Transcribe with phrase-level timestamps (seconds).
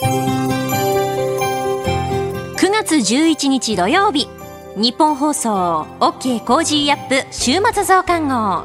[0.00, 0.06] 9
[2.70, 4.28] 月11日土曜日
[4.76, 8.64] 日本放送 OK コージーアップ週末増刊号。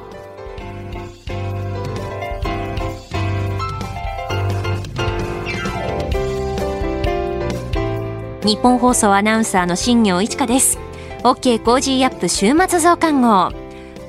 [8.45, 10.77] ニッポン放送アナウンサーの新行市佳です。
[11.23, 13.62] OK Cozy up 週末増刊号。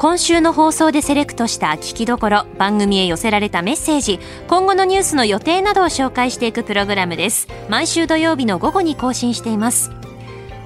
[0.05, 7.49] 今週の放送でセレクトした聞きどころ番組へ寄せられたメッセージ今後のニュースの予定などを紹介していくプログラムです。
[7.71, 9.91] 毎週土曜日の午後に更新しています。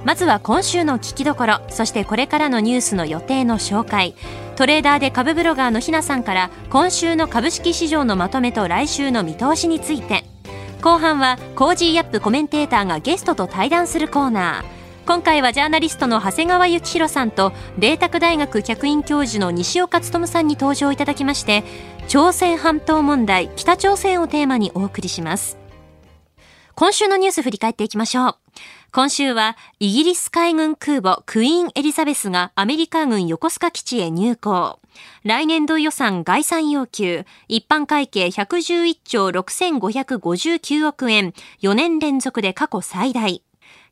[0.03, 4.13] まずは今週の聞きどころそしてこれからのニュースの予定の紹介。
[4.57, 10.25] トレーダーで株ブロガーのひなさんから今週の株式市場のまとめと来週の見通しについて。
[10.81, 14.78] 後半は Cozy up コメンテーターがゲストと対談するコーナー。
[15.09, 21.63] 今回はジャーナリストの長谷川幸洋さんと麗澤大学客員教授の西岡力さんに登場いただきまして
[22.07, 25.57] 朝鮮半島問題北朝鮮をテーマにお送りします。
[26.75, 28.35] 今週のニュース振り返っていきましょう。
[28.91, 34.79] 今週はイギリス海軍空母クイーンエリザベスがアメリカ軍横須賀基地へ入港。
[35.23, 37.25] 来年度予算概算要求。
[37.47, 41.33] 一般会計111兆6559億円。
[41.63, 43.41] 4年連続で過去最大。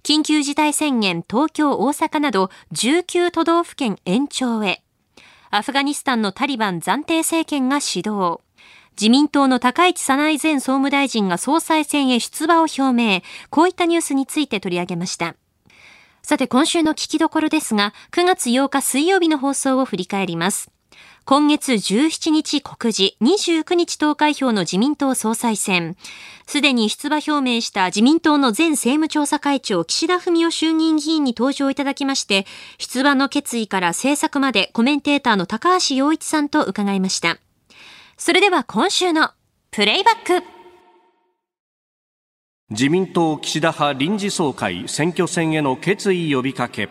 [0.04, 4.84] 緊急事態宣言東京、大阪など19都道府県延長へ。
[5.50, 8.42] アフガニスタンのタリバン暫定政権が始動。
[9.00, 13.22] 自民党の高市早苗前総務大臣が総裁選へ出馬を表明。
[13.50, 15.36] こういったニュースについて取り上げました。
[16.24, 20.72] さて今週の聞きどころですが、9月8日水曜日の放送を振り返ります。
[21.30, 25.98] 今月17日告示、29日投開票の自民党総裁選。
[26.46, 32.46] すでに出馬表明した自民党の前政務調査会長岸田文雄衆議院議員に登場いただきまして、
[32.78, 37.40] 出馬の決意から政策までコメンテーターの高橋洋一さんと伺いました。
[38.16, 39.32] それでは今週の
[39.72, 40.48] プレイバック。
[42.70, 46.88] 自民党岸田派臨時総会選挙戦への決意呼びかけ。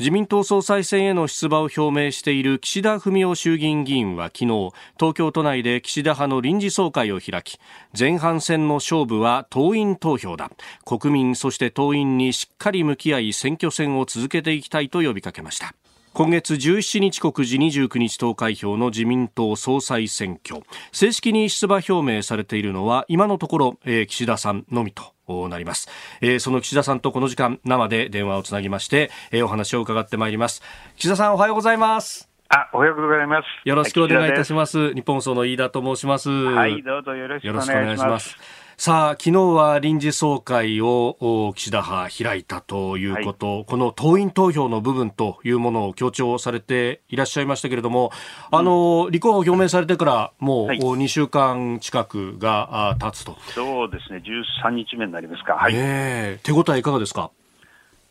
[0.00, 7.58] 自民党総裁選への出馬を表明している岸田文雄衆議院議員は昨日東京都内で岸田派の臨時総会を開き
[7.98, 10.52] 前半戦の勝負は党員投票だ。
[10.84, 15.74] 国民そして党員にしっかり向き合い選挙戦を続けていきたいと呼びかけました。
[16.18, 25.88] 今月17日告示29日投開票の自民党総裁選挙正式に出馬表明されているのは今のところ、えー、岸田さんのみとなります、
[26.20, 30.60] えー、その岸田さんとこの時間生で電話をつなぎまして、えー、お話を伺ってまいります
[30.96, 33.68] 岸田さんおはようございますあ、おはようございます。
[33.68, 34.94] よろしくお願いいたします。
[34.94, 36.30] 日本放送の飯田と申します。
[36.30, 38.38] はい、どうぞよろしくお願いします。
[38.80, 48.12] さあ、昨日は臨時総会を岸田派開いたということ、はい、この党員投票の部分というものを強調されていらっしゃいましたけれども、
[48.52, 53.36] うん、あの、立候補を表明されてからもう2週間近くが経つと。
[53.48, 54.22] そうですね、
[54.64, 55.54] 13日目になりますか。
[55.54, 55.74] はい。
[55.74, 57.32] ね、手応えいかがですか？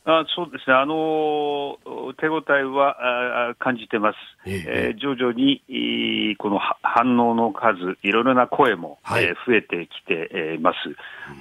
[0.09, 1.77] あそうですね、あの
[2.17, 5.61] 手応えはあ感じてます、ええー、徐々に
[6.37, 10.77] この反応の数、いろいろな声も、はい、えー、増えてきています。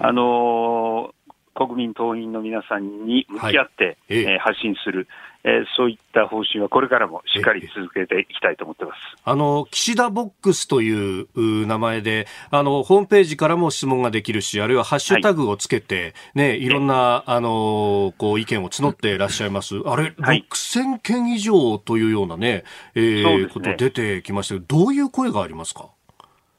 [0.01, 1.15] うん、あの
[1.55, 5.07] 国民党員の皆さんに向き合って、はい、えー、発信する、
[5.47, 8.99] えー、そういった方針はこれからもしっかり続けていきたいと思ってます。
[9.25, 19.77] あの、岸田ボックスという名前で、あの、ホームページからも質問ができるし、あるいはハッシュタグをつけて、はい、ね、いろんな、あの、こう、意見を募っていらっしゃいます。
[19.87, 22.65] あれ、はい、6000件以上というようなね、
[22.97, 25.91] えー、ね、こと出てきましたけど、どういう声がありますか？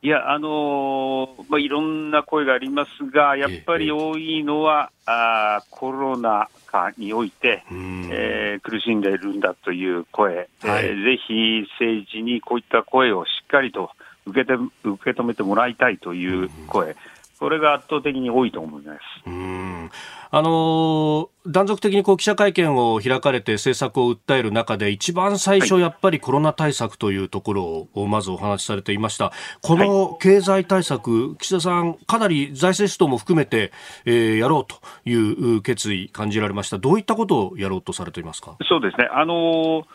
[0.08, 13.92] いや、あのー、まあ、いろんな声がありますが、やっぱり多いのは、ええ、あコロナ禍において、えー、苦しんでいるんだという声、はい、えー、ぜひ政治にこういった声をしっかりと
[14.26, 14.54] 受けて
[14.86, 16.96] 受け止めてもらいたいという声、
[17.40, 19.00] これが圧倒的に多いと思います。
[19.26, 19.92] うん
[20.30, 29.32] あの断続的にこう記者会見を開かれて政策を訴える中で一番最初やっぱりコロナ対策というところをまずお話しされていました。
[29.62, 33.72] この経済対策、岸田さんかなり財政出動も含めて、
[34.04, 34.76] えー、やろうと
[35.10, 36.78] いう決意感じられました。
[36.78, 38.58] どういったことをやろうとされていますか？
[38.68, 39.08] そうですね。
[39.10, 39.88] あの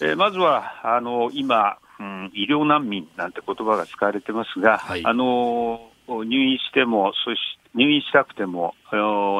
[0.00, 5.89] えー、まずは、あの今、うん、医療難民なんて言葉が使われてますが、はい、あの
[6.24, 8.74] 入院しても、そして入院したくても、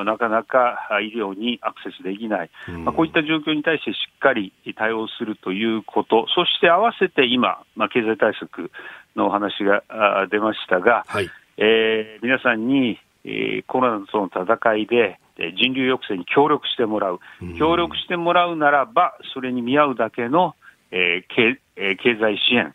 [0.04, 2.50] なかなか医療にアクセスできない、
[2.84, 8.70] まあ、こういった状況に対してしっかり対応するということ、そして合わせて今、まあ、経済対策
[9.16, 9.82] のお話が
[10.30, 15.18] 出ましたが、はい、えー、皆さんに、えー、コロナとの戦いで、
[15.56, 17.18] 人流抑制に協力してもらう、
[17.58, 20.54] 協力してもらうならば、それに見合うだけの、
[20.92, 22.74] えー経えー、経済支援、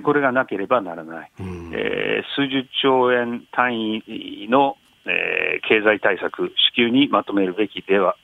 [0.00, 8.16] これがなければならない、えー、数十兆円単位のえー、経済対策、至急にまとめるべきでは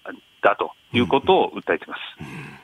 [0.42, 2.00] だということを訴えています。
[2.20, 2.58] うんうん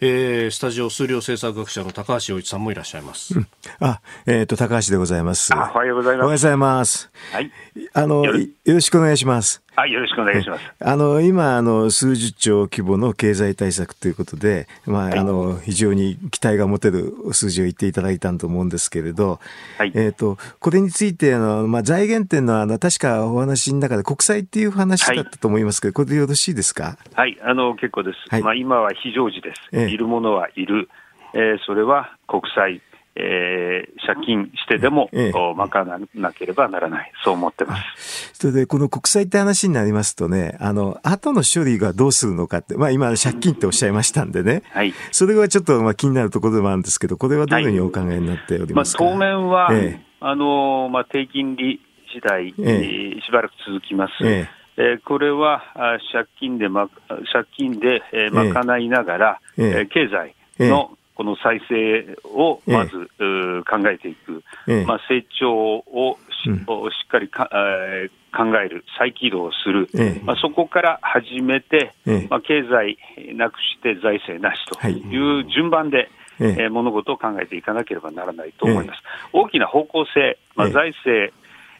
[0.00, 3.38] えー、スタジオ数量政策学者の高橋洋一さんもいらっしゃいます。
[3.38, 3.46] うん、
[3.80, 5.54] あ、えっ、ー、と高橋でございます。
[5.54, 6.24] おはようございます。
[6.24, 7.10] おはようございます。
[7.32, 7.50] はい。
[7.94, 8.34] あのよ
[8.66, 9.63] ろしくお願いします。
[9.76, 10.74] はい、よろしくお願いします。
[10.78, 19.40] あの、今、あの、数十兆規模の経済対策ということで、まあ、はい、あの、非常に期待が持てる数字を言っていただいたと思うんですけれど、
[19.76, 26.96] はい、えっ、と、これについて、あの、まあ、財源っていうのは、あの、確かお話の中で国債っていう話だったと思いますけど、はい、これでよろしいですか？
[27.14, 28.18] はい、あの、結構です。
[28.30, 29.60] はい、まあ、今は非常時です。
[29.72, 30.88] ええ、いるものはいる。
[31.34, 32.80] えー、それは国債。
[33.16, 38.32] えー、借金してでも、ええ、賄わなければならない、そう思ってます。
[38.34, 51.80] それで、この国債って話になりますとね、あの、後の処理がどうするのかって、まあ今、借金っておっしゃいましたんでね、はい、それはちょっとまあ気になるところでもあるんですけど、これはどのようにお考えになっておりますか、はい、まあ、当面は、ええ、あの、まあ低金利
[52.12, 54.12] 時代、ええ、しばらく続きます。
[54.26, 54.98] ええ。
[55.04, 55.62] これは
[56.12, 56.88] 借金で、ま、
[57.32, 59.86] 借金で、えー、賄いながら、ええ。
[59.86, 69.88] 経済の、この再生をまず、ええ、考えていく、え、まあ、成長をし,、っかりか、えー、考える、再起動する、
[70.24, 71.94] まあ、そこから始めて、
[72.28, 72.98] まあ、経済
[73.34, 75.40] なくして財政なしとい。
[75.40, 76.08] う順番で、はい、
[76.38, 79.00] えー、物事を考えていかなければならないと思います。
[79.32, 81.32] 大きな方向性、まあ、財政、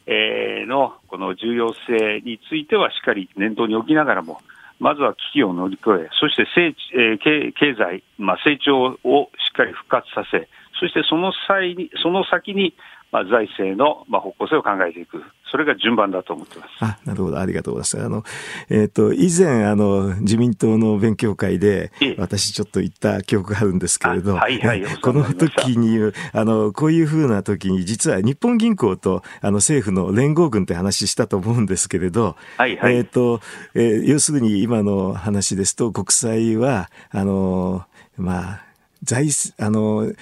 [0.07, 4.41] えー、のこの重要性についてはしっかり念頭に置きながらも、
[4.81, 10.49] まずは危機を乗り越え、そして成、え、経経済、まあ、成長をしっかり復活させ、
[10.81, 12.75] そしてその際に、その先に、
[13.15, 15.23] まあ、財政の、まあ、方向性を考えていく。
[15.49, 16.69] それが順番だと思ってます。
[16.81, 17.39] あ、なるほど。
[17.39, 18.07] ありがとうございます。
[18.07, 18.25] あの、
[18.69, 33.41] えっ、ー、と、以前、あの、自民党の勉強会で、私ちょっと言った記憶があるんですけれど、はいはい、この時に、あの、こういうふうな時に、実は日本銀行と、あの、政府の連合軍って話したと思うんですけれど、はいはい、えっ、ー、と、
[33.77, 37.85] えー、要するに今の話ですと、国債は、あの、
[38.17, 38.65] まあ、
[39.05, 39.29] 財、
[39.61, 40.13] あの、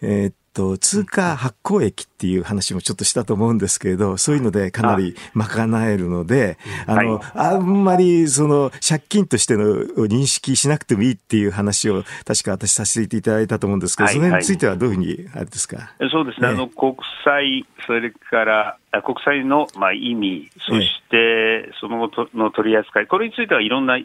[0.00, 6.56] えー、と、通貨発行益っていう話もちょっとしたと思うんですけれど、そういうのでかなり賄えるので、
[6.86, 9.64] あの、あんまりその借金としての
[10.06, 15.92] 認識しなくてもいいっていう話を確か私させていただいたと思うんですけど、その辺についてはどういうふうにあれですか？
[16.10, 23.98] そうですね、あの、国債、それから国債のまあ意味、そしてそのの取り扱い、これについてはいろんな、あ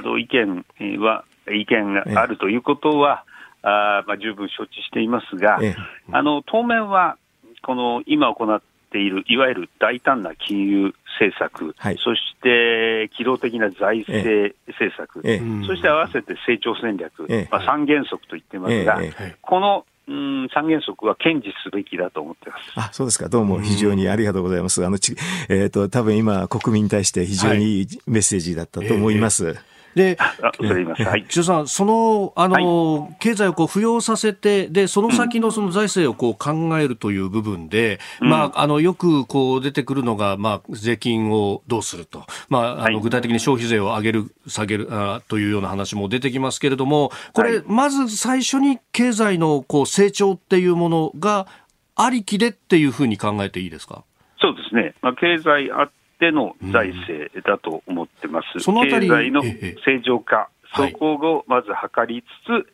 [0.00, 0.64] の意見
[1.00, 3.24] は、意見があるということは、
[3.62, 5.76] あまあ、十分承知していますが、ええ、
[6.10, 7.16] あの当面は、
[7.62, 19.00] この今行っているいわゆる大胆な金融政策、はい、そして機動的な財政政策、え、そして合わせて成長戦略、まあ、三原則と言ってますが、
[19.40, 22.62] このうん、三原則は堅持すべきだと思ってます。
[22.74, 23.28] あ、そうですか。
[23.28, 24.84] どうも非常にありがとうございます。
[24.84, 25.14] あの、ち
[25.48, 27.86] えっ、ー、と、多分今、国民に対して非常にいい。
[28.08, 29.44] メッセージだったと思います。
[29.44, 42.24] はいで、はい、さん、その、あの、はい、経済をこう浮揚させて、で、その先のその財政をこう考えるという部分で、うん、まあ、あの、よくこう出てくるのが、まあ、税金をどうすると。
[42.48, 51.46] まあ、あの、具体的に消費税を上げる、下げるあというような話も出てきますけれども、これ、まず最初に経済のこう成長っていうものが
[51.94, 54.04] ありきでっていうふうに考えていいですか？
[54.40, 54.94] そうですね。
[55.02, 55.90] まあ、経済あっ
[56.22, 58.60] ての財政だと思ってます。
[58.60, 62.64] その経済の正常化、そこをまず図りつつ、はい、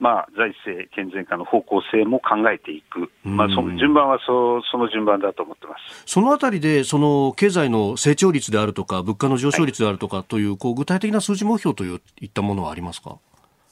[0.00, 6.02] まあ、財政健全化の方向性も考えていく、まあ、その順番はそその順番だと思ってます。
[6.06, 13.18] そのあたりで、その経済の成長率であるとか、物価の上昇率であるとかという、はい、こう具体的な数字目標といったものはありますか？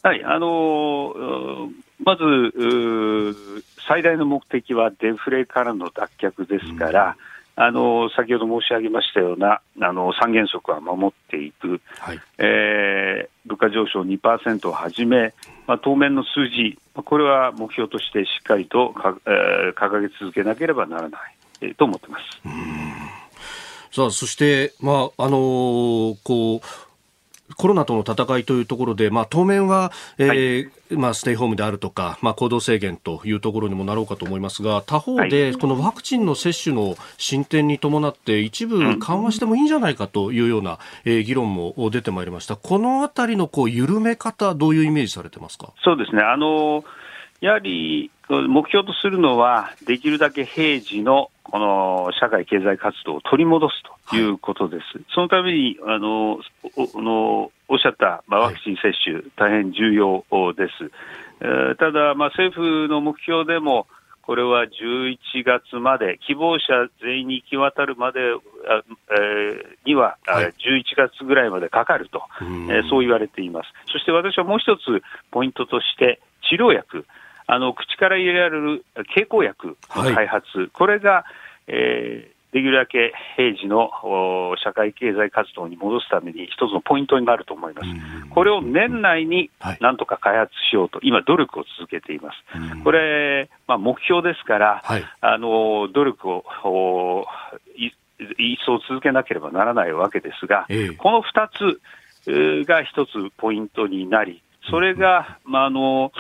[0.04, 1.71] はい、あのー、
[2.04, 3.35] まず、
[3.88, 15.35] 最大の目的はデフレからの脱却ですから、うんあの先ほど申し上げましたようなあの三原則は守っていく、はい、えー、物価上昇2%をはじめ、
[15.66, 22.25] まあ、当面の数字、これは目標としてしっかりとか、えー、掲げ続けなければならない、えー、と思ってます。
[23.94, 26.61] さあそして、まああのー、こう
[27.56, 42.56] コロナとの戦いというところで、まあ、当面は、えー、はい、まあ、ステイホームであるとか、まあ、行動制限というところにもなろうかと思いますが、他方で、このワクチンの接種の進展に伴って、一部緩和してもいいんじゃないかというような、えー、議論も出てまいりました。
[42.56, 45.73] このあたりのこう緩め方、どういうイメージされてますか？
[45.82, 46.23] そうですね。
[46.23, 46.85] あの
[47.40, 53.75] やはり目標とするのは、できるだけ平時のこの社会経済活動を取り戻す
[54.11, 54.99] ということです。
[54.99, 56.38] はい、そのためにあの
[56.94, 60.90] おのおっしゃった、まあ、ワクチン接種、はい、大変重要です。
[61.40, 63.87] えー、ただ、まあ、政府の目標でも、
[64.22, 68.22] これは11月まで、希望者全員に行き渡るまで、え
[70.26, 70.52] はい、11
[70.96, 73.68] 月ぐらいまでかかると、えー、そう言われています。
[73.90, 77.04] そして私はもう一つポイントとして、治療薬、
[77.52, 81.26] あの口から入れられる経口薬の開発、はい、これが、
[81.66, 83.90] えー、できるだけ平時の
[84.64, 87.88] 社会経済活動に戻すために一つのポイントになると思います。
[88.30, 92.82] これを年内になんとか開発しようと、今、努力を続けています。
[92.82, 97.26] これ、まあ、目標ですから、はい、あの努力を
[97.78, 101.49] 一層続けなければならないわけですが、えこの2
[102.25, 106.12] つが一つポイントになり、それが、まあ、あの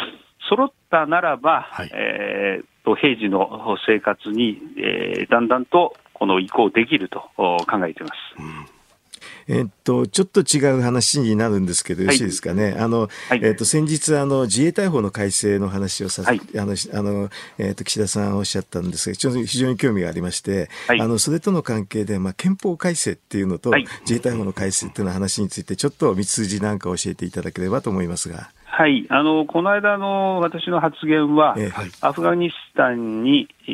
[0.48, 8.14] 揃ったならば、はい、えー、と平時の生活に、えー、だんだんとこの移行できると考えています。
[8.38, 8.81] うん
[9.48, 12.76] えっと、ちょっと違う話になるんですけど、よろしいですかね。
[12.78, 23.72] あの、はい、えっと、先日、あの、自衛隊法の改正の話をさせ、はい、あの、あの、えっと、岸田さんおっしゃったんですが、非常に興味がありまして、はい、あの、それとの関係で、まあ、憲法改正っていうのと、
[24.02, 28.50] 自衛隊法の改正っていうの話について、ちょっと道筋なんか教えていただければと思いますが。
[28.74, 33.70] はい、あのこの間の私の発言は、えはい、アフガニスタンに、え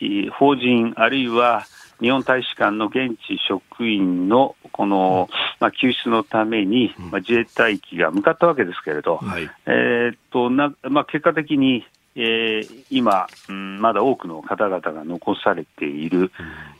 [0.00, 1.66] ー、法人、あるいは
[2.00, 5.28] 日本大使館の現地職員のこの、
[5.58, 16.30] まあ、救出のために、まあ、自衛隊機が向かったわけですけれど、はい、えー、っとなまあ、結果的に、えー、今、うん、まだ多くの方々が残されている、うん、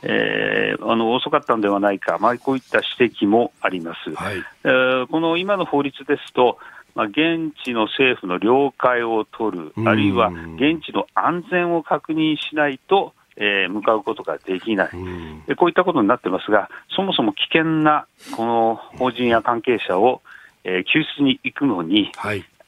[0.02, 4.14] えー、あの遅かったのではないか、まあ、こういった指摘もあります。
[4.14, 6.58] はい、えー、この今の法律ですと、
[6.94, 14.90] まあ、現地の政府の了解を取る、あるいは現地の安全を確認しないと、えー、向かうことができない、
[15.48, 20.22] うこういったことになってますが、そもそも危険なこの法人や関係者を、
[20.64, 22.10] えー、救出に行くのに、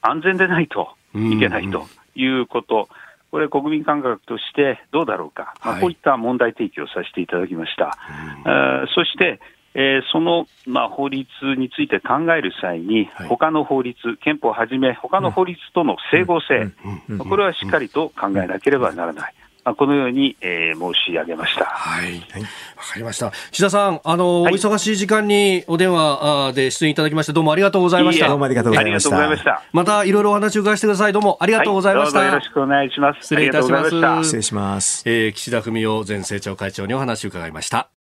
[0.00, 2.88] 安全でないといけないということ、
[3.30, 7.96] これ、国民感覚としてどうだろうか、まあ、こういった問題提起をさせていただきました。
[8.44, 9.40] はい、そして
[9.74, 16.72] えー、その、まあ、法律について考える際に、はい、他の法律、憲法をはじめ、他の法律との整合性、
[17.18, 19.34] これはしっかりと考えなければならない。
[19.64, 21.64] まあ、このように、えー、申し上げました。
[21.64, 22.14] はい。
[22.16, 23.32] わ、かりました。
[23.52, 28.28] 志田さん、あの、はい、お忙しい時間にお電話で出演いただきまして、どうもありがとうございました。
[28.28, 29.62] どうもありがとうございました。
[29.72, 31.12] また、いろいろお話を伺わせてください。
[31.12, 32.18] どうもありがとうございました。
[32.18, 33.20] はい、よろしくお願いします。
[33.22, 33.90] 失礼いたします。
[34.24, 35.02] 失礼します。
[35.06, 37.99] えー、岸田文雄前政調会長にお話を伺いました。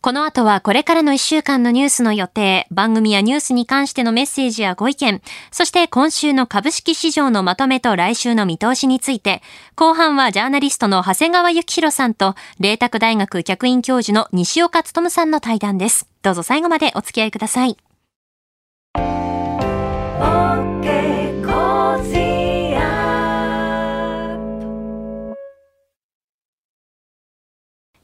[0.00, 9.42] この後はこれからの1週間のニュースの予定、番組やニュースに関してのメッセージやご意見、そして今週の株式市場のまとめと来週の見通しについて、
[9.74, 16.08] 後半はジャーナリストの長谷川幸宏さんと、麗澤大学客員教授の西岡努さんの対談です。
[16.22, 17.76] どうぞ最後までお付き合いください。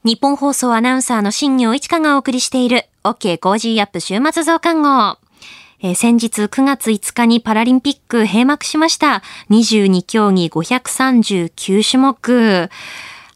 [0.05, 5.17] ニッポン放送アナウンサーの新行市佳がお送りしている OK Cozy up 週末増刊号。
[5.81, 9.23] え、先日9月5日にパラリンピック閉幕しました。
[9.49, 12.69] 22競技539種目。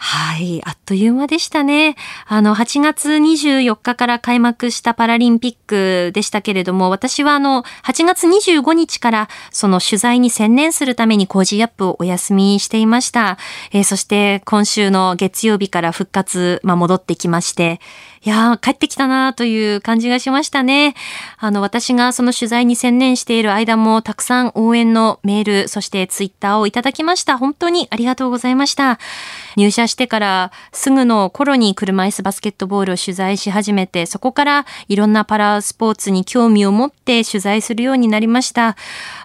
[0.02, 1.98] はい、あっという間でしたね。
[2.26, 13.38] あの、8月24日から開幕したパラリンピックでしたけれども、私はあの、8月25日からその取材に専念するために Cozy up をお休みしていました。
[13.74, 17.82] えー、そして今週の月曜日から復活、まあ、戻ってきまして、
[18.26, 20.94] いやー、帰ってきたなという感じがしましたね。
[21.38, 27.38] あの、私がその取材に専念している間も、たくさん応援のメール、そしてツイッターをいただきました。
[27.38, 29.00] 本当にありがとうございました。
[29.56, 38.76] 入社してからすぐの頃に車椅子バスケットボールを取材し始めて、そこからいろんなパラスポーツに興味を持って取材するようになりました。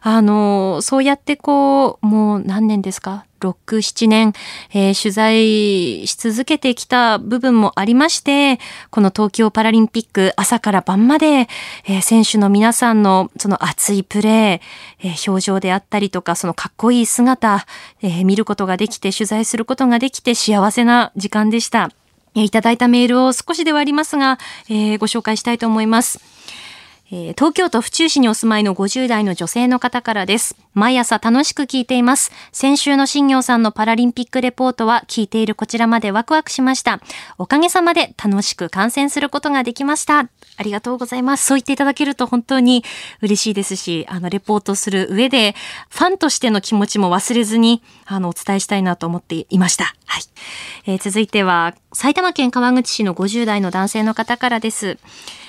[0.02, 3.24] あの、そうやってこう、もう何年ですか？
[3.44, 4.32] 6、7年、
[4.72, 8.58] えー、取材し続けてきた部分もありまして、
[8.90, 11.48] この東京パラリンピック朝から晩まで、
[11.86, 17.66] えー、選手の皆さんのその熱いプレー、えー、表情であったりとか、そのかっこいい姿、
[18.02, 21.90] え、見ることができて、取材することができて幸せな時間でした。
[22.34, 26.33] いただいたメールを少しではありますが、えー、ご紹介したいと思います。
[27.10, 30.56] 東京都府中市にお住まいの50代の女性の方からです。
[30.72, 32.32] 毎朝楽しく聞いています。
[32.50, 37.00] 先週の新業さんのパラリンピックレポートは聞いているこちらまでワクワクしました。
[37.36, 40.20] おかげさまで楽しく観戦することができました。
[40.56, 41.44] ありがとうございます。
[41.44, 42.84] そう言っていただけると本当に
[43.20, 45.54] 嬉しいですし、あの、レポートする上で、
[45.90, 49.94] ファンとしての気持ちも忘れずに、あの、お伝えしたいなと思っていました。
[50.06, 50.22] はい。
[50.86, 54.96] えー、続いては、埼玉県川口市の50代の男性の方からです。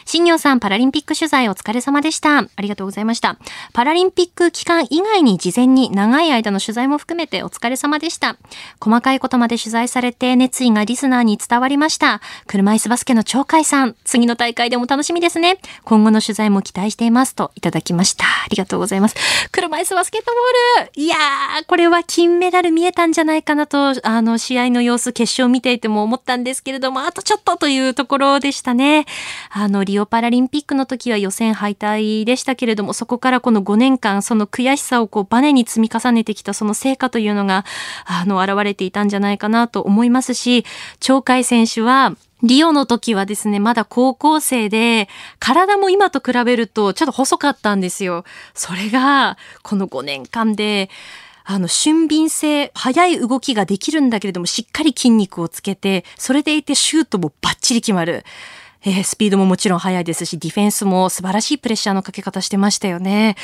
[0.07, 2.37] 新業さん、パラリンピック取材お疲れ様でした。
[2.37, 3.37] ありがとうございました。
[3.73, 8.37] パラリンピック期間以外に事前に長い間の取材も含めてお疲れ様でした。
[8.79, 12.21] 細かいことまで取材されて熱意がリスナーに伝わりました。
[12.45, 15.57] 車椅子バスケの鳥海さん、次の大会でも楽しみですね。
[15.83, 18.25] 今後の取材も期待していますといただきました。
[18.25, 19.15] ありがとうございます。
[19.51, 20.31] 車椅子バスケット
[20.77, 29.07] ボールいやー、これは金メダル見えたんじゃないかなと、あの、試合の様子、決勝見ていても思ったんですけれども、あとちょっとというところでしたね。
[29.49, 37.65] あの、リオパラリンピックの時は予選敗退でしたけれども、そこからこの5年間、その悔しさをこうバネに積み重ねてきたその成果というのが、
[38.05, 40.65] あの、現れていたんじゃないかなと思いますし、
[40.99, 45.09] 鳥海選手は、リオの時はですね、まだ高校生で、
[45.39, 48.23] 体も今と比べるとちょっと細かったんですよ。
[48.53, 50.89] それが、この5年間で、
[51.47, 58.25] あの、俊敏性、速い動きができるんだけれども、しっかり筋肉をつけて、それでいてシュートもバッチリ決まる。
[58.87, 63.35] えー、スピードももちろん速いですし、ディフェンスも素晴らしいプレッシャーのかけ方してましたよね。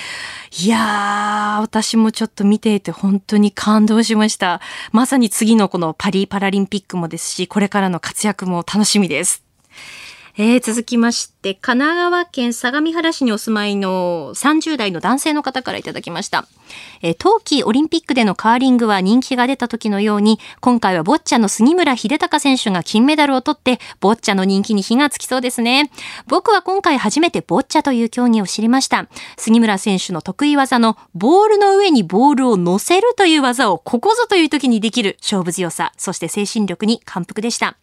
[0.60, 4.62] いやー、私もちょっと見ていて本当に感動しました。
[4.91, 9.43] まさに次のこのパリパラリンピックもですし、これからの活躍も楽しみです。
[10.38, 16.45] えー、続きまして、神奈川県相模原市にお住まいの30代の男性の方からいただきました。
[17.01, 25.89] え、冬季オリンピックでのカーリングは人気が出た時のように、今回はボッチャの杉村英孝選手が金メダルを取って、ボッチャの人気に火がつきそうですね。
[26.27, 29.07] 僕は今回初めてボッチャという競技を知りました。
[29.36, 37.77] 杉村選手の得意技のボールの上にボールを乗せるという技をここぞという時にできる勝負強さ、そして精神力に感服でした。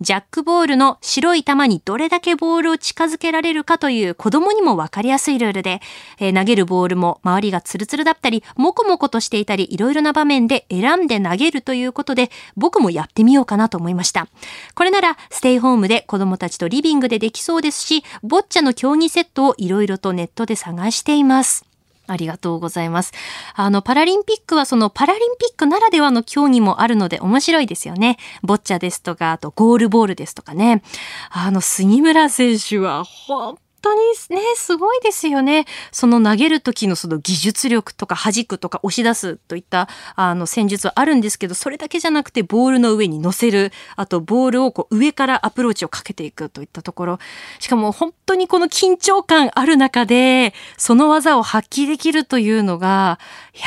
[0.00, 5.80] ジャックボールの白い球にどれだけボールを近近づけられるかという子供にもわかりやすいルールで、
[6.20, 14.28] えー、投げるボールも周りがツルツルだったり、もこもことしていたり、いろいろな場面で選んで投げるということで、僕もやってみようかなと思いました。
[14.76, 21.73] これなら、ステイホームで子供たちとリビングでできそうですし、ボッチャの競技セットをいろいろとネットで探しています。
[22.06, 23.12] ありがとうございます。
[23.54, 28.18] あの、パラリンピックはそのパラリンピックならではの競技もあるので面白いですよね。
[28.42, 30.82] ボッチャですとか、あとゴールボールですとかね。
[31.30, 34.00] あの、杉村選手は本当に
[34.30, 35.66] ね、すごいですよね。
[35.92, 47.18] その投げる時のその技術力とか弾くとか押し出すといったあの戦術はあるんですけど、それだけじゃなくてボールの上に乗せる、あとボールをこう上からアプローチをかけていくといったところ、
[47.60, 53.18] しかも本当にこの緊張感ある中で、その技を発揮できるというのが、
[53.54, 53.66] いや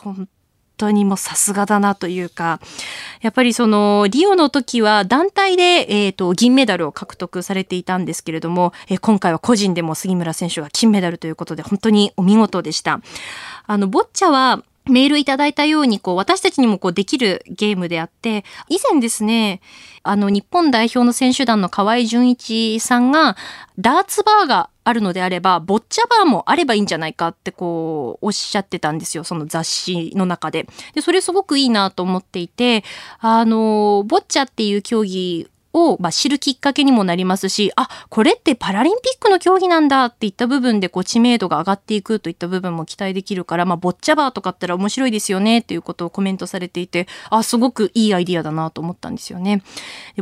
[0.00, 0.28] ー、本
[0.84, 2.60] 当にもうさすがだなというか、
[3.20, 13.00] やっぱりその、リオの時は団体で、えっ、ー、と、銀メダルを獲得されていたんですけれども、えー、今回は個人でも杉村選手が金メダルということで、本当にお見事でした。
[13.66, 19.62] あの、ボッチャは、メールいただいたように、こう、私たちにもこうできるゲームであって、以前ですね、
[20.02, 23.34] あの、日本代表の選手団の河合純一さんが、
[23.78, 29.24] ダーツバーがあるのであれば、ボッチャバーもあればいいんじゃないかってこう、おっしゃってたんですよ。
[29.24, 30.66] その雑誌の中で。
[30.94, 32.84] で、それすごくいいなと思っていて、
[33.18, 49.62] あの、ボッチャっていう競技を、まあ、知るきっかけにもなりますし、あ、これってパラリンピックの競技なんだっていった部分でこう知名度が上がっていくといった部分も期待できるから、まあ、ボッチャバーとかったら面白いですよねっていうことをコメントされていて、あ、すごくいいアイディアだなと思ったんですよね。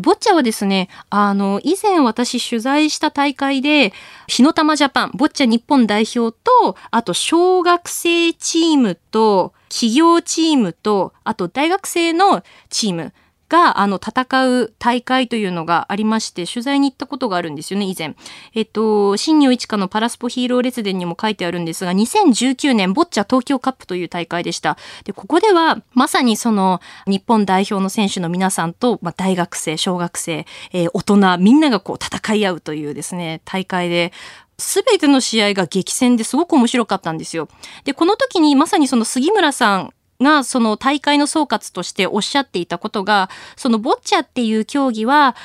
[0.01, 3.93] ボッチャはですね、あの、以前私取材した大会で、
[4.27, 13.13] 火の玉ジャパン、ボッチャ日本代表と、あと小学生チームと、企業チームと、あと大学生のチーム、
[13.53, 18.17] が、あの、戦う大会というのがありまして、取材に行ったことがあるんですよね、以前。
[18.55, 24.79] えっと、新庄一華のパラスポヒーロー列伝にも書いてあるんですが、2019年ボッチャ東京カップという大会でした。
[25.05, 34.13] で、ここでは、まさにその、日本代表の選手の皆さんと、まあ、大学生、小学生、えー、大人、みんながこう戦い合うというですね、大会で、
[34.59, 37.49] すべての試合が激戦ですごく面白かったんですよ。
[37.85, 45.37] で、この時にまさにその杉村さんがその大会の総括としておっしゃっていたことが、そのボッチャっていう競技は、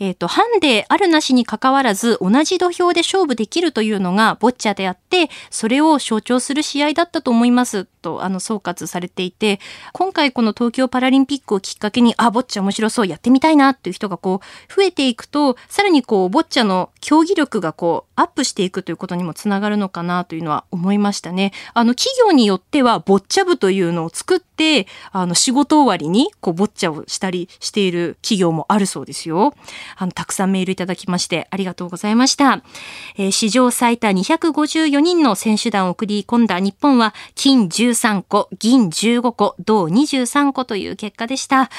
[0.00, 9.60] えっ、ー、と、ハンデあるなしに関わらず同じ土俵で勝負できるというのがボッチャであって、それを象徴する試合だったと思いますと、あの、総括されていて、
[9.92, 21.52] 今回この東京パラリンピックをきっかけに、あ、ボッチャ面白そう、やってみたいなっていう人がこう、増えていくと、さらにこう、ボッチャの競技力がこう、アップしていくということにもつながるのかなというのは思いましたね。
[21.72, 29.54] あの、企業によっては、ボッチャ部というのを作って、あの、仕事終わりに、こう、ボッチャをしたりしている企業もあるそうですよ。
[29.96, 32.62] あの、たくさんメールいただきましてありがとうございました。
[33.16, 41.70] えー、史上最多254人人の選手団を送り込んだ日本は金13個、銀15個、銅23個という結果でした。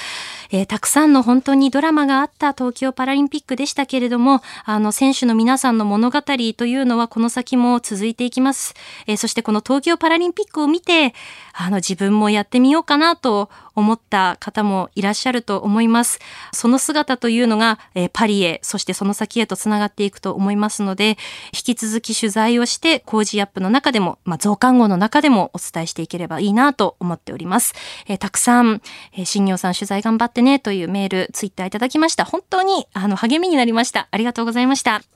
[0.51, 8.73] えー、たくさんの本当にドラマがあった東京パラリンピックでしたけれども、あの選手の皆さんの物語りというのはこの先も続いていきます。
[9.05, 11.13] えー、そしてこの東京パラリンピックを見て、
[11.53, 16.19] あの自分もやってみようかなと思った方もいらっしゃると思います。
[16.53, 21.17] その姿というのが、えー、パリへ、そしてその先へとつながっていくと思いますので、
[21.53, 27.73] 引き続き取材をして、工事アップの中でも、まあ、増刊号の中でもお伝えしていければいいなと思っております。
[28.07, 28.81] えー、たくさん、
[29.13, 32.25] えー、新業さん取材頑張ってねというメール、ツイッターいただきました。
[32.25, 34.07] 本当に、あの、励みになりました。
[34.11, 35.14] ありがとうございました。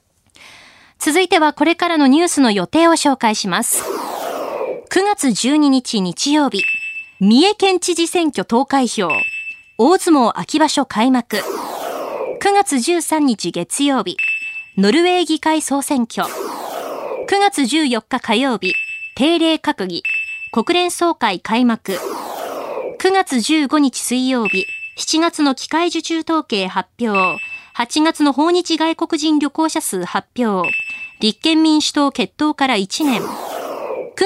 [1.00, 3.84] 続いてはこれからのニュースの予定を紹介します。
[4.90, 6.66] 9月12日日曜日、
[7.22, 9.08] 三重県知事選挙投開票、
[9.78, 14.18] 大相撲秋場所開幕、9月13日月曜日、
[14.78, 18.74] ノルウェー議会総選挙、9月14日火曜日、
[19.16, 20.04] 定例閣議、
[20.52, 24.66] 国連総会開幕、9月15日水曜日、
[24.98, 27.42] 7月の機械受注統計発表、
[27.78, 30.70] 8月の訪日外国人旅行者数発表、
[31.22, 33.28] 立憲民主党決闘から1年、9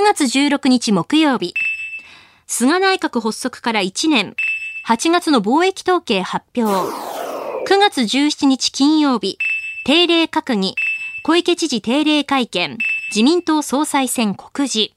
[0.04, 1.56] 月16日木曜日、
[2.46, 4.36] 菅内閣発足から1年、
[4.88, 6.72] 8月の貿易統計発表、
[7.68, 9.40] 9月17日金曜日、
[9.86, 10.76] 定例閣議、
[11.24, 12.78] 小池知事定例会見、
[13.10, 14.92] 自民党総裁選告示。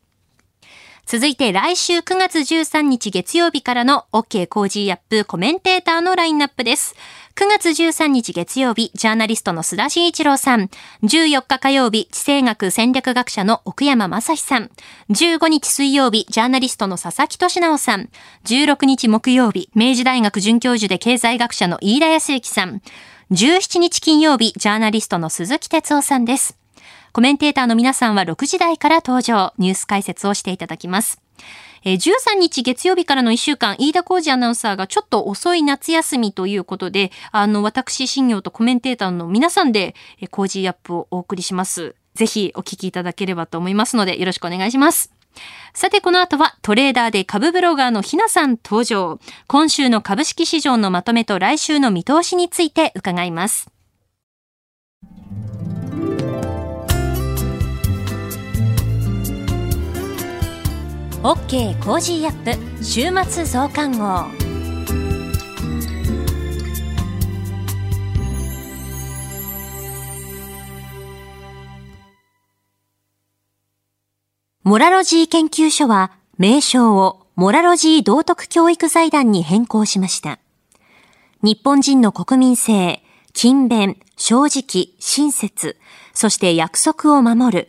[1.07, 6.97] 続いて来週9月13日月曜日からの OK コージーアップコメンテーターのラインナップです。
[7.37, 10.69] 9月13日月曜日、ジャーナリストの須田慎一郎さん。
[11.05, 14.69] 14日火曜日、地政学戦略学者の奥山真司さん。
[15.11, 18.09] 15日水曜日、ジャーナリストの佐々木俊尚さん。
[18.45, 22.83] 16日木曜日、明治大学准教授で経済学者の飯田康之さん。
[23.31, 26.66] 17日金曜日、ジャーナリストの鈴木哲夫さんです。
[27.17, 31.23] コメンテーターの皆さんは6時台から登場、ニュース解説をしていただきます。
[31.83, 41.95] え13日月曜日からの1週間、飯田浩司アナウンサーがちょっと遅い夏休みということで、あの、私、新行とコメンテーターの皆さんで、え Cozy up をお送りします。
[42.13, 45.11] ぜひお聞きいただければと思いますので、よろしくお願いします。
[45.73, 49.19] さて、この後はトレーダーで株ブロガーのひなさん登場。
[49.47, 53.71] 今週の株式市場のまとめと来週の見通しについて伺います。
[61.23, 64.27] OK コージーアップ週末増刊号
[74.63, 80.39] モラロジー研究所は名称をモラロジー道徳教育財団に変更しました。
[81.43, 83.03] 日本人の国民性、
[83.33, 85.77] 勤勉、正直、親切、
[86.13, 87.69] そして約束を守る、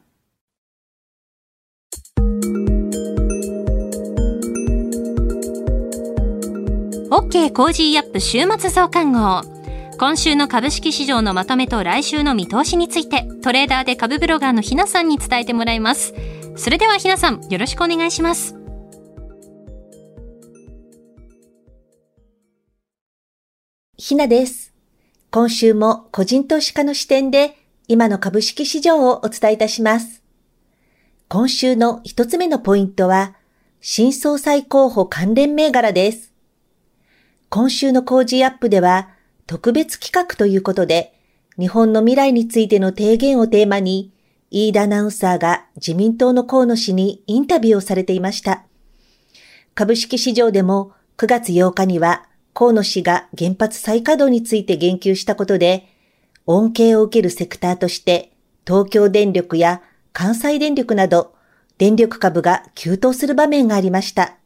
[7.11, 9.41] OK Cozy up 週末増刊号。
[9.97, 16.13] 今週の株式市場のまとめと来週の見通しについて、トレーダーで株ブロガーのひなさんに伝えてもらいます。
[16.55, 18.55] それではひなさん、よろしくお願いします。
[23.97, 24.73] ひなです。
[25.31, 27.57] 今週も個人投資家の視点で
[27.89, 30.23] 今の株式市場をお伝えいたします。
[31.27, 33.35] 今週の一つ目のポイントは、
[33.81, 36.30] 新総裁候補関連銘柄です。
[37.53, 39.09] 今週の Cozy up では
[39.45, 41.13] 特別企画ということで、
[41.59, 44.13] 日本の未来についての提言をテーマに、
[44.51, 48.63] 飯田アナウンサーが自民党の河野氏にインタビューをされていました。
[49.75, 55.89] 株式市場でも9月8日には河野氏が原発再稼働について言及したことで、
[56.45, 58.31] 恩恵を受けるセクターとして
[58.65, 59.81] 東京電力や
[60.13, 61.35] 関西電力など
[61.77, 64.37] 電力株が急騰する場面がありました。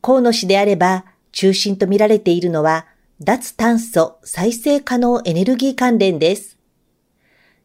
[0.00, 2.86] 河野氏であれば中心と見られているのは、
[3.20, 6.58] 脱炭素再生可能エネルギー関連です。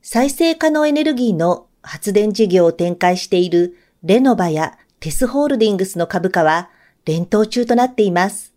[0.01, 6.69] 再生可能エネルギーの発電事業を展開しているレノバやテスホールディングスの株価は
[7.06, 8.54] 連投中となっています。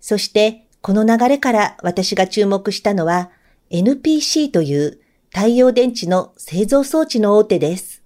[0.00, 3.30] そしてこの流れから私が注目したのは
[3.70, 5.00] NPC という
[5.32, 8.02] 太陽電池の製造装置の大手です。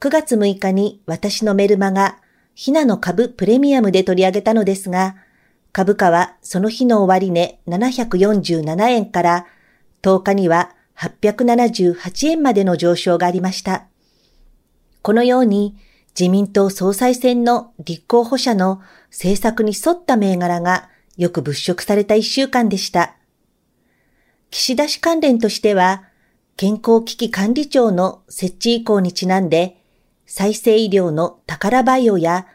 [0.00, 2.18] 9月6日に私のメルマガ
[2.54, 5.16] ひなの株プレミアムで取り上げたのですが、
[5.72, 9.46] 株価はその日の終値747円から
[10.02, 13.86] 10日には878円までの上昇がありました。
[15.02, 15.76] このように
[16.18, 23.16] 自民党総裁選の立候補者の政策に沿った銘柄がよく物色された一週間でした。
[24.50, 26.04] 岸田氏関連としては、
[26.56, 29.83] 健康危機管理庁の設置以降にちなんで、
[30.26, 32.46] 再生医療の宝バイオや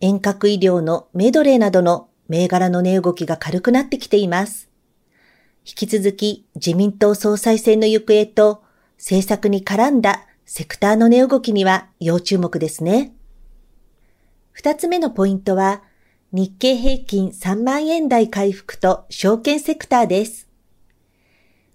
[0.00, 4.68] 遠隔医療のメドレーなどの銘柄の値動きが軽くなってきています。
[5.66, 8.62] 引き続き自民党総裁選の行方と
[8.98, 13.14] 政策に絡んだセクターの値動きには要注目ですね。
[14.52, 15.82] 二つ目のポイントは
[16.32, 20.48] 日経平均3万円台回復と証券セクターです。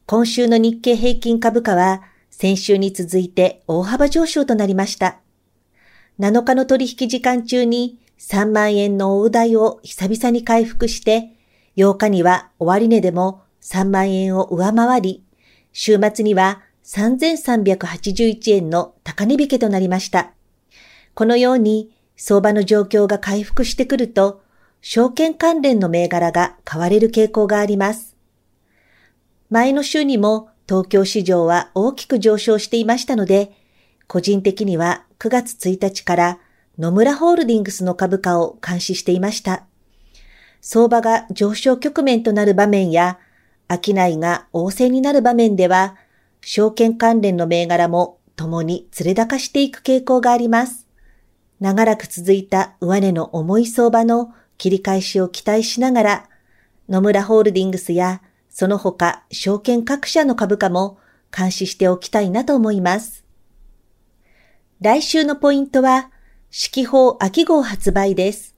[0.06, 5.21] 今週の日経平均株価は先週に続いて大幅上昇となりました。
[6.19, 11.32] 7日の取引時間中に3万円の大台を久々に回復して、
[11.78, 15.24] 8日には終値でも3万円を上回り、
[15.74, 20.34] 週末には3381円の高値引けとなりました。
[21.13, 24.43] このように相場の状況が回復してくると、
[24.82, 28.15] 証券関連の銘柄が買われる傾向があります。
[29.50, 33.52] 前の週にも東京市場は大きく上昇していましたので、
[34.12, 36.39] 個人的には9月1日から
[36.78, 39.63] 野村ホールディングスの株価を監視していました。
[40.60, 43.19] 相場が上昇局面となる場面や、
[43.69, 45.95] 商いが旺盛になる場面では、
[46.41, 50.88] 証券関連の銘柄も共に連れ高していく傾向があります。
[51.62, 56.30] 長らく続いた上値の重い相場の切り返しを期待しながら、
[56.89, 60.97] 野村ホールディングスやその他証券各社の株価も
[61.34, 63.24] 監視しておきたいなと思います。
[64.82, 66.10] 来週のポイントは、
[66.50, 68.56] 四季報秋号発売です。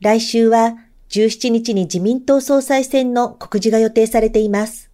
[0.00, 0.78] 来週は
[1.10, 4.90] 17日に自民党総裁選の告示が予定されています。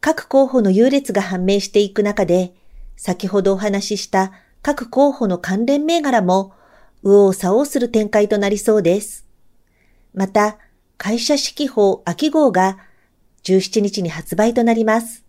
[0.00, 2.52] 各候補の優劣が判明していく中で、
[2.96, 6.52] 先ほどお話しした各候補の関連銘柄も、
[7.04, 9.24] 右往左往する展開となりそうです。
[10.14, 10.58] また、
[10.96, 12.76] 会社指揮法秋号が
[13.44, 15.24] 17日に発売となります。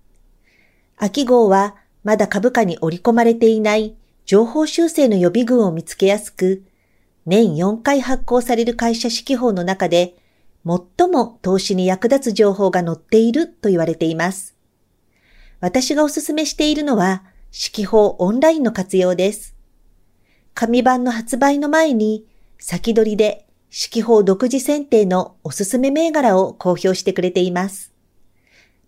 [0.97, 3.95] 秋号はまだ株価に織り込まれていない
[4.29, 6.61] 情報修正の予備軍を見つけやすく、
[7.25, 10.17] 年4回発行される会社指揮法の中で
[10.63, 14.55] 最も投資に役立つ情報が載っていると言われています。
[15.61, 19.55] 私がおすすめしているのは、式法オンラインの活用です。
[20.53, 22.23] 紙版の発売の前に、
[22.59, 27.91] 先取りで式法独自選定のおすすめ銘柄を公表してくれています。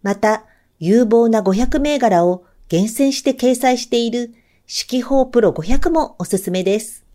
[0.03, 0.45] また、
[0.77, 4.35] 有望な500銘柄を厳選して掲載している
[4.73, 7.05] 式法プロ500もおすすめです。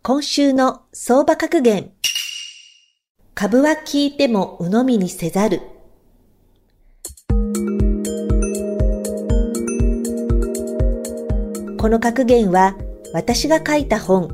[0.00, 1.90] 今週の相場格言。
[3.34, 5.60] 株は聞いても鵜呑みにせざる。
[11.78, 12.76] この格言は
[13.12, 14.30] 私が書いた本、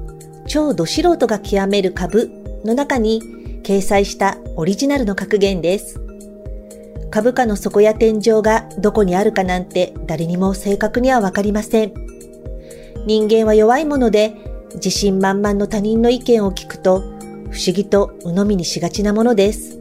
[0.46, 2.30] 超ど素人が極める株
[2.62, 3.22] の中に
[3.62, 5.98] 掲載したオリジナルの格言です。
[7.10, 12.07] 株価の底や天井がどこにあるかなんて誰にも正確にはわかりません。
[13.08, 14.34] 人間は弱いもので
[14.74, 17.00] 自信満々の他人の意見を聞くと
[17.50, 19.78] 不思議と鵜呑みにしがちなものです。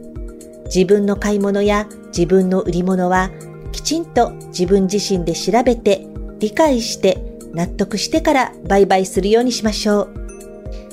[0.64, 3.30] 自分の買い物や自分の売り物は
[3.70, 6.06] きちんと自分自身で調べて
[6.38, 10.14] 理解して納得してから売買するようにしましょう。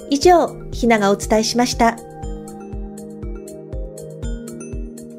[0.09, 1.95] 以上、ひながお伝えしました。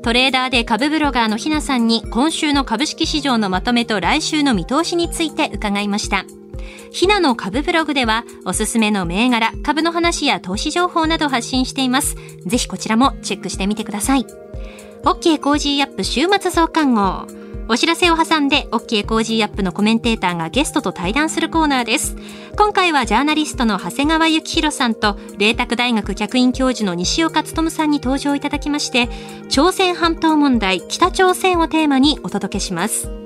[0.02, 6.26] トレーダーで株ブロガーのひなさんに今週の株式市場のまとめと来週の見通しについて伺いました。
[6.90, 12.16] ひなの株ブログではおすすめの銘柄、株の話や投資情報など発信しています。
[12.46, 14.26] ぜひこちらもチェックしてみてください。
[15.02, 17.26] OK Cozy up 週末増刊号。
[17.68, 22.16] お知らせを挟んで OK コージーアップのコメンテーターがゲストと対談するコーナーです。
[22.56, 29.08] 今回はジャーナリストの長谷川幸洋さんと、麗澤大学客員教授の西岡力さんに登場いただきまして、
[29.48, 33.25] 朝鮮半島問題、北朝鮮をテーマにお届けします。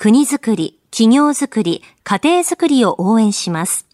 [0.00, 3.84] 国づくり、企業づくり、家庭づくりを応援します。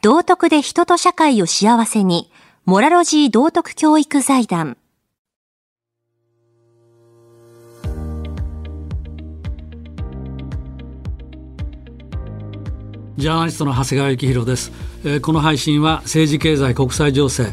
[0.00, 2.30] 道徳で人と社会を幸せに、
[2.64, 4.76] モラロジー道徳教育財団。
[13.16, 14.70] ジャーナリストの長谷川幸宏です、
[15.04, 17.52] えー、この配信は政治経済国際情勢、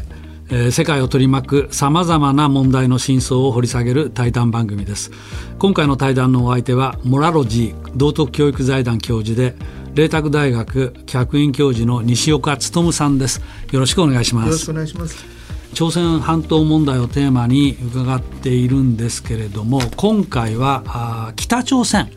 [0.52, 5.10] えー、世界を取り巻くさまざまな問題の真相を掘り下げる対談番組です。
[5.58, 9.54] 今回の対談のお相手はモラロジー道徳教育財団教授で
[9.94, 13.40] 麗澤大学客員教授の西岡努さんです。
[13.70, 14.46] よろしくお願いします。
[14.46, 15.40] よろしくお願いします。
[15.74, 22.12] 朝鮮半島問題をテーマに伺っているんですけれども今回はあ北朝鮮、はい、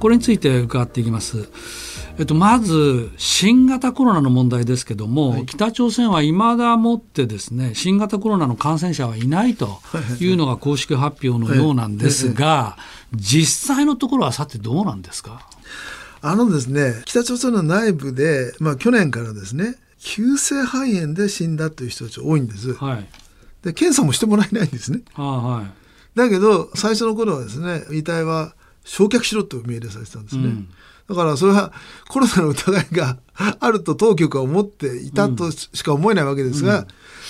[0.00, 1.48] これについて伺っていきます
[2.18, 9.80] えっと、まず新型コロナの問題ですけども、はい、北朝鮮はいまだもってですね新型コロナの感染者はいないと
[10.18, 12.78] いうのが公式発表のようなんですが、
[13.14, 15.46] 実際のところはさてどうなんですか？
[16.22, 22.72] あのですね北朝鮮の内部で、まあ、去年からですね急性肺炎で死んだという人たち多いんです。
[22.72, 23.06] はい、
[23.62, 25.02] で検査もしてもらえないんですね。
[25.12, 25.66] は
[26.14, 30.44] い、だけど最初の頃はですね遺体は焼却しろと命令されてたんですね。
[30.44, 30.68] うん
[31.08, 31.72] だからそれは
[32.08, 33.18] コロナの疑いが
[33.60, 36.86] あると当局は思っていたとしか思えないわけですが、うん、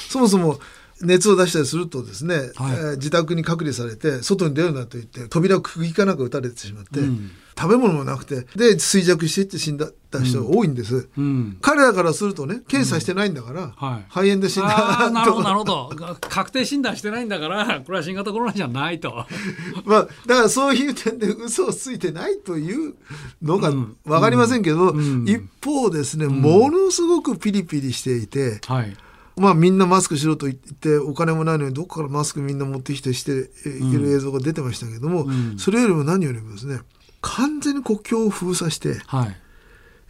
[0.09, 0.61] そもそも
[1.03, 9.89] 熱を出したりするとですね、はい、えー、自宅に隔離されて外に出るなと言って扉を釘かなんか打たれてしまって、うん、食べ物もなくてで衰弱していって死んだ
[10.25, 15.91] 人が多いんです、うん、彼らからするとね検査してないんだから、はい、肺炎で死んだなるほどなるほど。
[16.21, 19.27] 確定診断してないんだからこれは新型コロナじゃないと。
[19.85, 22.95] まあだからそういう点で嘘をついてないという
[23.43, 28.97] のが分かりませんけど、一方ですね、ものすごくピリピリしていて、はい。
[29.37, 36.81] まあみんなマスクしろと言ってお金もないのにどこからマスクみんな持ってきてしていける映像が出てましたけども、うん、それよりも何よりもですね
[37.27, 39.27] 完全に国境を封鎖して、は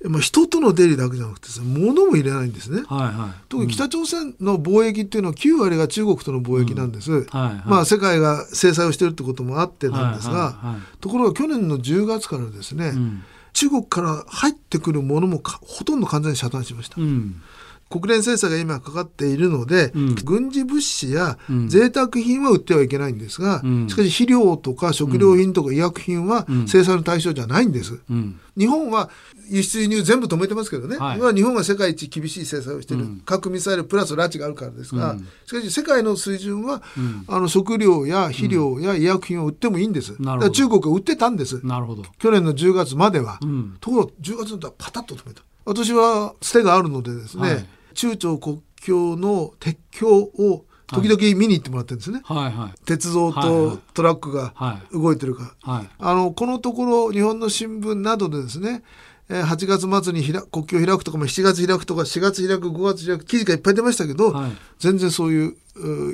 [0.05, 7.25] い、まあ、人との出入りだけじゃなくて物も入れないんですね、はいはい、特に北朝鮮の貿易っていうのは9割が中国との貿易なんです、うん。
[7.27, 13.25] はいはい、まあ、世界が制裁をしてるってこともあってなんですが、はいはいはい、ところが去年の10月からですね、うん、
[13.55, 17.01] 中国から入ってくるものもほとんど完全に遮断しました。
[17.01, 17.43] うん
[17.89, 28.01] 国連制裁が今かかっているので、うん、軍事物資や贅沢品は売ってはいけないんですが、うん、しかし肥料とか食料品とか医薬品は制裁の対象じゃないんです。
[28.11, 29.09] うん、日本は
[29.49, 36.83] 輸出輸入全部止めてますけどね、はい、今日本は世界一厳しい制裁をしている、核ミサイルプラス拉致があるからですが、しかし世界の水準は、
[37.29, 40.17] あの食料や肥料や医薬品を売ってもいいんです。
[40.17, 41.65] 中国は売ってたんです。
[41.65, 42.03] なるほど。
[42.19, 43.39] 去年の10月までは。
[43.81, 45.43] ところが10月だったらパタッと止めた。
[45.65, 47.67] 私はつてがあるのでですね、はい
[47.97, 54.55] 中朝国境の鉄橋を時々見に行ってもらってるんですね、はいはい、鉄道とトラックが
[54.93, 55.79] 動いてるか、はい。
[55.79, 58.85] はい、あのこのところ日本の新聞などでですね
[59.29, 65.57] 8月末に国境を開くとか7月開くとか4月開く5月開く記事がいっぱい出ましたけど、はい、全然そういう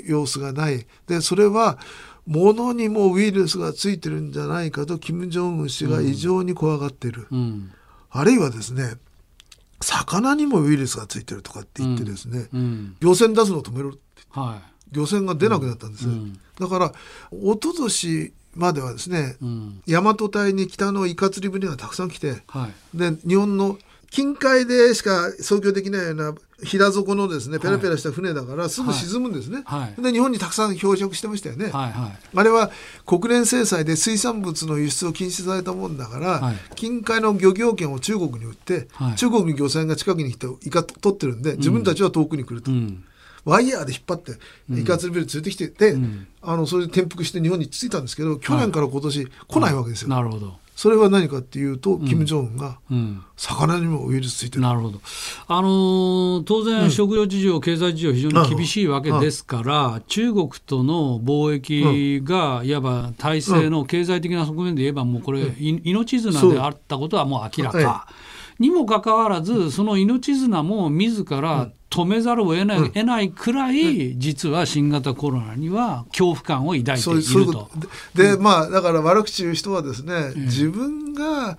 [0.06, 0.86] 様子がない。
[1.06, 1.78] でそれは
[2.26, 7.72] 物にもウイルスがついてるんじゃないかと金正恩氏が異常に怖がっている、うん、
[8.10, 8.94] あるいはですね
[9.82, 13.98] 魚にもウイルスがついてるとかって言ってですね、うん、漁船出すのを止めろって
[14.30, 16.92] はい、漁船が出なくなったんです、うん、だから
[17.32, 23.78] 一昨年まではですね、うん、大和隊に北のイカ釣り船がたくさん来て、はい、で日本の
[24.10, 32.70] 近海でしか操業できないような平底のですねペラペラした船だからすぐ沈むんですね、はい、で日本にたくさん漂着してましたよね、はいはい、あれは
[33.04, 42.70] 国連制裁で水産物の輸出を禁止されたもんだから、はい、近海の漁業権を中国に売って、はい、中国に漁船が近くに来てイカ取ってるんで自分たちは遠くに来ると。
[42.70, 43.04] うん。
[43.44, 44.32] ワイヤーで引っ張って
[44.70, 50.08] イカ釣りビル連れてきてて、うん、あのそれで転覆して日本に着いたんですけど去年から今年来ないわけですよ。
[50.08, 52.78] なるほどそれは何かっていうと、うん、金正恩が
[53.36, 54.62] 魚にもウイルスついてる。
[54.62, 55.00] なるほど。
[55.46, 68.08] あのー、当然、食料事情、うん、経済事情、非常に厳しいわけですから、中国との貿易が、いわば体制の経済的な側面で言えば、もうこれ、命綱であったことはもう明らか。
[68.58, 77.70] にもかかわらず、その命綱も自ら止めざるを得ない,、得ないくらい、実は新型コロナには恐怖感を抱いていると。
[78.14, 81.58] で、まあ、だから悪口言う人はですね、自分が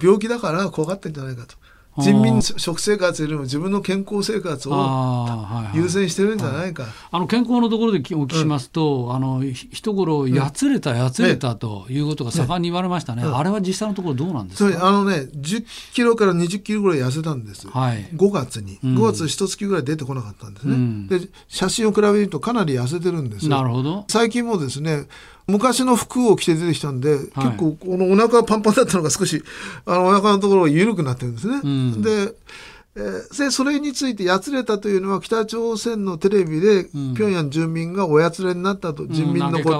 [0.00, 1.56] 病気だから怖がってんじゃないかと。
[1.98, 6.86] 人民食生活よりも自分の健康生活を優先してるんじゃないか。
[7.10, 13.22] あの健康のところでお聞きしますと、うん、あの一頃やつれたやつれたということが盛んに言われましたね。
[13.22, 14.88] ねねあれは実際のところどうなんですか？
[14.88, 17.68] あのね、10キロから20キロぐらい痩せたんです。
[17.68, 20.74] はい、5月に、5月一月ぐらい出てこなかったんですね。
[20.74, 24.04] うん、で写真を比べるとかなり痩せてるんですなるほど。
[24.08, 25.06] 最近もですね。
[25.46, 29.42] 昔の服を着て出てきたんで、はい、結構このお腹パンパンだったのが少し
[29.86, 31.60] あのお腹のところが緩くなってるんですね。
[31.62, 32.34] うん、で
[32.96, 39.70] えー、でそれについてやつれたというのは北朝鮮のテレビで、うん、平壌住民がおやつれになったと、人民のこ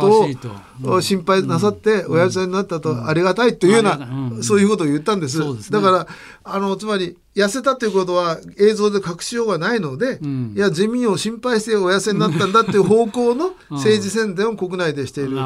[0.83, 5.39] とを心配なさっておやつれになったと、ありがたいというような、そういうことを言ったんです。
[5.39, 6.07] ですね、だから
[6.43, 15.37] あのつまり痩せたということは映像で隠しようがないので、うん、いや自民を心配してお痩せになったんだっていう方向の 政治宣伝を国内でしている、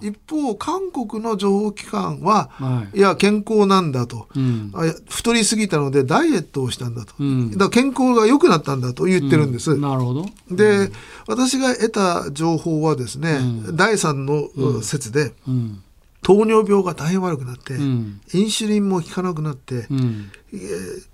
[0.00, 4.72] 一方韓国の情報機関は、はい、いや健康なんだと、うん、
[5.08, 9.76] 太りすぎたのでダイエットをしたんだと、うん、だ健康が良くなったんだと言ってるんです。
[9.76, 10.26] なるほど。
[10.50, 10.90] で、
[11.26, 13.38] 私が得た情報はですね、
[13.72, 15.34] 第3の説で、
[16.22, 21.13] 糖尿病が大変悪くなって、インシュリンも効かなくなって、えー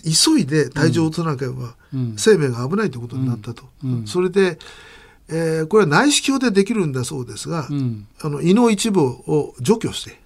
[0.00, 1.74] 急いで体重を落とさなければ、
[2.16, 3.64] 生命が危ないということになったと。
[4.06, 4.58] それで、
[5.28, 7.68] えー、これは内視鏡でできるんだそうですが、
[8.22, 10.18] あの胃の一部を除去して、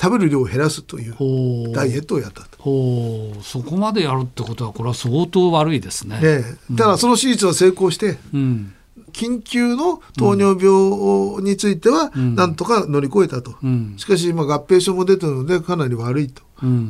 [0.00, 3.42] 食べる量を減らすというダイエットをやったと。
[3.42, 6.20] そこまでやるってことはこれは相当悪いですね。
[6.20, 6.44] ね
[6.76, 8.74] ただその手術は成功して、うん
[9.14, 16.42] 緊急の糖尿病については、なんとか乗り越えたと、うん、しかし今合併症も出てるのでかなり悪いと。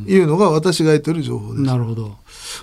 [0.07, 1.63] いうのが私が得てる情報です。
[1.63, 2.17] なるほど。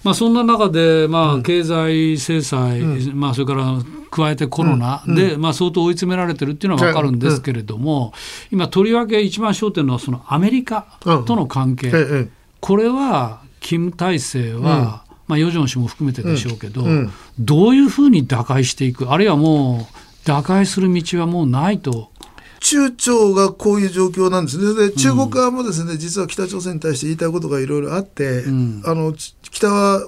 [0.04, 8.14] まあ、そんな中で、まあ、経済制裁、うん、まあ、それから加えてコロナで、うん、まあ、相当追い詰められてるっていうのは分かるんですけれども、
[8.52, 15.01] 今、とりわけ一番焦点のはそのアメリカとの関係、これは、キム体制は、
[15.32, 22.12] まあ、ヨジョン氏も含めてでしょうけど、うんうん、どういうふうに打開していくあるいはもう打開する道はもうないと。
[22.60, 24.90] 中朝がこういう状況なんですね。
[24.90, 30.02] で中国側もですね、実は北朝鮮に対して言いたいことがいろいろあって、うん、あの北は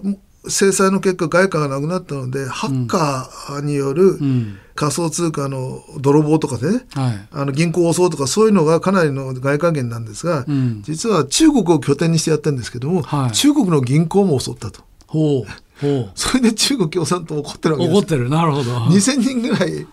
[0.47, 4.19] 制裁の結果外貨がなくなったので、ハッカーによる
[4.76, 14.84] 仮想通貨の泥棒とかね、はい、あの銀行を襲うとかそういうのがかなりの外貨源なんですが、うん、実は中国を拠点にしてやってるんですけども、はい、中国の銀行も襲ったと。
[15.14, 15.45] ほう
[16.16, 18.30] それで中国共産党怒ってるわけです怒ってる。
[18.30, 18.72] なるほど。
[18.86, 19.86] 2000人ぐらい、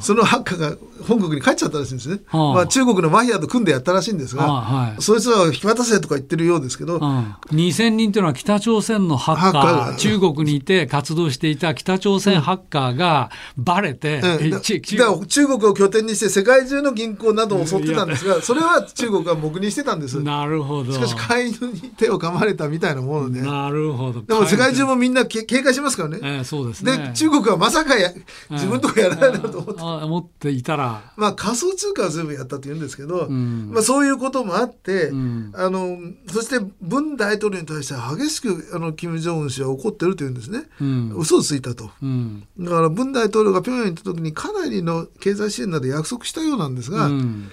[0.00, 0.76] そのハッカーが
[1.06, 9.96] 本国に帰っちゃったらしいんですね、まあ、中国のマフィアと組んでやったらしいんですが、はい、そいつは引き渡せとか言ってるようですけど、2000人というのは北朝鮮のハッカー。
[9.96, 15.58] 中国にいて活動していた北朝鮮ハッカーがばれて、うん、中国。
[15.68, 20.20] を拠点にして世界中の銀行などを襲ってたんですが それは中国が黙認してたんです。
[20.22, 20.92] なるほど。
[20.92, 23.42] しかし飼い犬に手を噛まれたみたいなもので。
[23.42, 24.22] なるほど。
[24.22, 26.98] でも世界中もみんな警戒しますからね、えー、そうですね。
[26.98, 28.12] で中国はまさかや
[28.50, 47.08] 自分とこやらないだろうと思って、思っていたらまあ仮想通貨は全部やったと言うんですけど、うん、まあ、そういうこともあって、うん、あのそして文大統領に対して激しくあの金正恩氏は怒ってるというんですね、うん、嘘をついたと、うん、だから文大統領が平壌に行った時にかなりの経済支援など約束したようなんですが、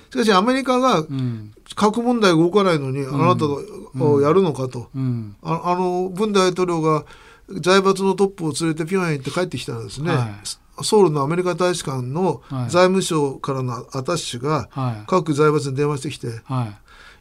[0.09, 1.05] しかしアメリカが
[1.75, 4.89] 核問題が動かないのに、あなたがやるのかと、
[5.41, 7.05] ああの文大統領が
[7.49, 14.69] 財閥のトップを連れて平壌に行って帰ってきたらですね、はいソウルのアメリカ大使館の財務省からのアタッシュが
[15.07, 16.27] 各財閥に電話してきて、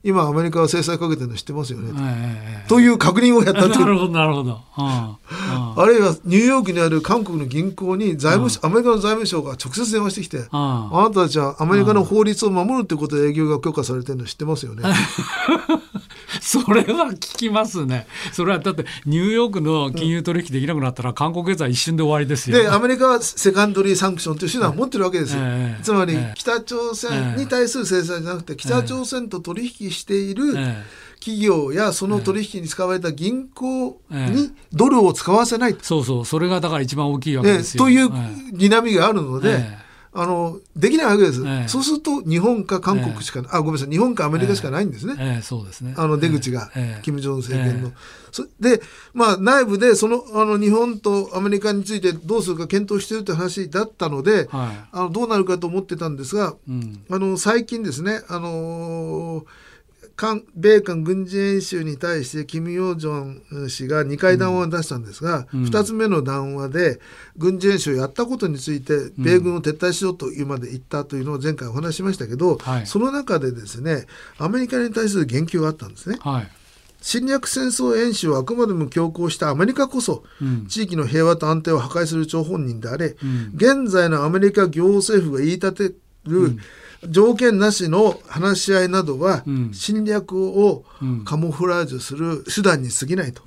[0.07, 3.81] 今アメリカは制裁かけてるの知ってますよね、という確認をやったと。
[3.81, 14.83] なるほどなるほど、あるいはニューヨークにある韓国の銀行に財務アメリカの財務省が直接電話してきてあなたたちはアメリカの法律を守るということで営業が許可されてるの知ってますよね？
[16.41, 18.07] それは聞きますね。
[18.33, 22.59] それはだってニューヨークの金融取引できなくなったら韓国経済一瞬で終わりですよ。
[22.59, 25.41] でアメリカはセカンドリーサンクションという手段を持ってるわけですよ。
[25.43, 30.55] えー、つまり、北朝鮮に対する制裁じゃなくて、北朝鮮と取引している、
[31.20, 36.25] 企業やその取引に使われた銀行にドルを使わせない、そうそう。
[36.25, 37.85] それがだから一番大きいわけですよ。
[37.85, 39.84] という睨みがあるので、
[40.17, 43.91] あのできないわけです、ええ、そうすると日本か韓国しか、え、あごめんなさい。
[43.91, 45.95] 日本かアメリカしかないんですね、そうですね。
[45.97, 46.71] あの出口が、
[47.03, 47.93] 金正恩政権の。
[48.61, 48.81] で、
[49.12, 59.45] まあ、内部でそのあの日本とアメリカについてどうするか検討しているという話だったので、はい、あのどうなるかと思ってたんですが、うん、あの最近ですね、あのー
[60.17, 67.01] 韓米韓軍事演習に対してキム・ヨジョン氏が2回談話を出したんですが、うん、2つ目の談話で
[67.37, 74.07] 軍事演習をやったことについて米軍を撤退しようというまで言ったというのを前回お話しましたけど、はい、その中でですね
[74.39, 76.17] アメリカに対する言及があったんですね。
[76.21, 76.49] はい。
[77.05, 80.25] 侵略戦争演習をあくまでも強行したアメリカこそ、
[80.69, 85.95] 地域の平和と安定を破壊する張本人であれ、うん、現在のアメリカ行政府が言い立て
[86.27, 86.57] る、
[87.09, 90.85] 条件なしの話し合いなどは、侵略を
[91.25, 93.43] カモフラージュする手段に過ぎないと。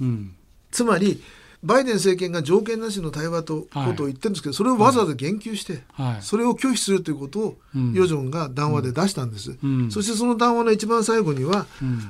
[0.72, 1.22] つまり
[1.64, 5.82] バイデン政権が条件なしの対話とことを言ってるんですけど、それをわざわざ言及して、
[6.22, 7.58] それを拒否するということを、
[7.94, 9.58] ヨジョンが談話で出したんです、
[9.90, 11.66] そしてその談話の一番最後には、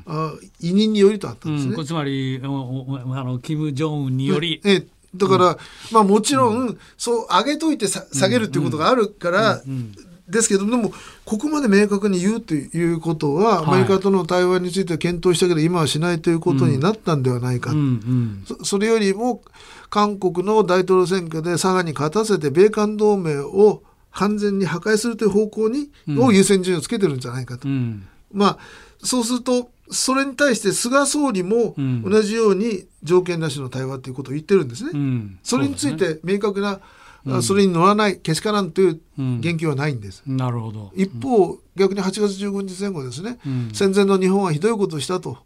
[0.05, 1.85] あ委任によりとあったんですね。
[1.85, 5.57] つまりあのキム・ジョンウンにより、えだから、
[5.91, 9.61] まあもちろん、そう上げといて下げるっていうことがあるから、
[10.29, 10.91] ですけどでも
[11.25, 18.43] ここまで明確に言うということは、アメリカとの対話については検討したけど今はしないということになったんではないか、うんうん。
[18.45, 19.41] そ、それよりも
[19.89, 27.67] 韓国の大統領選挙で佐賀に勝たせて米韓同盟を完全に破壊するという方向に、を優先順位をつけてるんじゃないかと。
[28.33, 28.57] まあ
[29.01, 34.91] そうするとそれに対して菅総理も同じように条件なしの対話ということを言ってるんですね。
[35.43, 36.81] それについて明確な
[37.27, 40.23] うん、それに乗らないけしからんという言及はないんです。
[40.27, 40.91] うん、なるほど。
[40.95, 43.39] 一方、逆に8月15日前後ですね、
[43.73, 45.37] 戦前の日本はひどいことをしたと、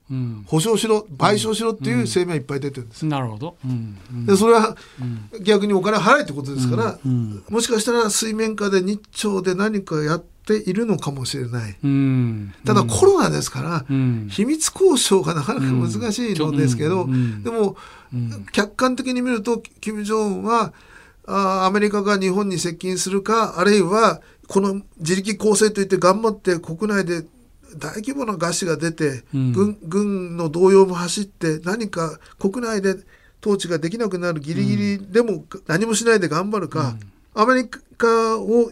[0.45, 3.05] 保証しろ賠償しろっていう声明いっぱい出てるんです。
[3.05, 3.57] なるほど、
[4.25, 4.77] でそれは
[5.41, 6.99] 逆にお金払えってことですから、
[7.49, 11.75] もしかしたら水面下で日朝で何かやっているのかもしれない、
[12.65, 13.86] ただコロナですから、
[14.29, 17.07] 秘密交渉がなかなか難しいのですけど、
[17.43, 17.75] でも、
[18.51, 20.73] 客観的に見ると金正恩はあ
[21.32, 27.25] アメリカが日本に接近するかあるいはこの自力構成といって頑張って国内で
[27.77, 32.95] 大規模な餓死が出て、うん、軍軍の動揺も走って何か国内で
[33.41, 36.95] 統治ができなくなるギリギリでも何もしないで頑張るか、
[37.36, 38.71] うん、アメリカを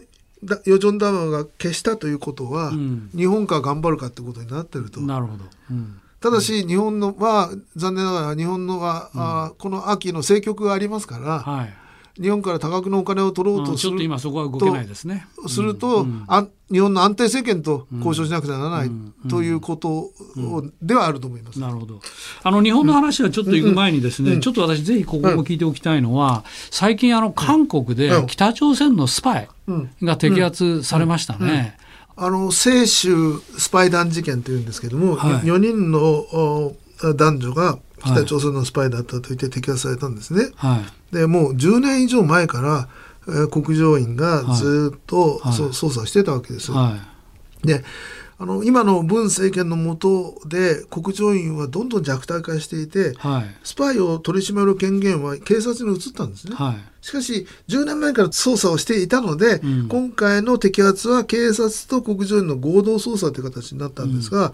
[0.64, 5.00] ヨジョンダムが消したということは、うん、日本が頑張るかってことになってると。
[5.00, 5.44] なるほど、
[6.20, 11.79] ただし日本のは残念ながら日本のは、あこの秋の政局がありますから、はい
[12.20, 15.26] 日本から多額のお金を取ろうとする、うん、ちょっと今そこは動けないですね。
[15.48, 18.90] すると、うん、あ日本の安定政権と交渉しなくてはならない、
[19.28, 20.12] ということ
[20.82, 21.58] ではあると思います。
[21.58, 22.00] なるほど。
[22.42, 29.48] あの日本の話はちょっと行く前にですね、ちょっと私ぜひここも聞いておきたいのは、最近あの韓国で北朝鮮のスパイ
[30.02, 31.76] が摘発されましたね。
[32.16, 36.74] あの清州スパイ団事件というんですけども、はい、4人の
[37.14, 40.50] 男女が北朝鮮のスパイだったと言って摘発されたんですね。
[40.56, 40.82] は
[41.12, 42.88] い、でもう10年以上前から、
[43.28, 46.72] えー、国情院がずっと、はい、捜査してたわけです。
[47.64, 47.84] で
[48.42, 64.52] あの今の文政権の下で国情院はどんどん弱体化していて、はい、スパイを取り締まる権限は警察に移ったんですね、はい、しかし10年前から捜査をしていたので、うん、今回の摘発は警察と国情院の合同捜査という形になったんですが、うん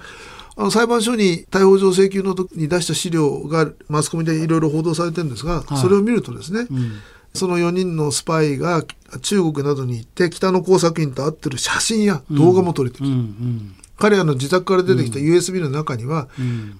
[0.57, 6.92] あの裁判所に逮捕状請求の時に出した資料がマスコミでいろいろ報道されてるんですが、はい、それを見るとですね、うん、
[7.34, 8.82] その4人のスパイが
[9.20, 16.28] 中国などに行って北の工作員と会ってる写真や動画も撮れてる、うんうん、彼らの自宅から出てきた USB の中には、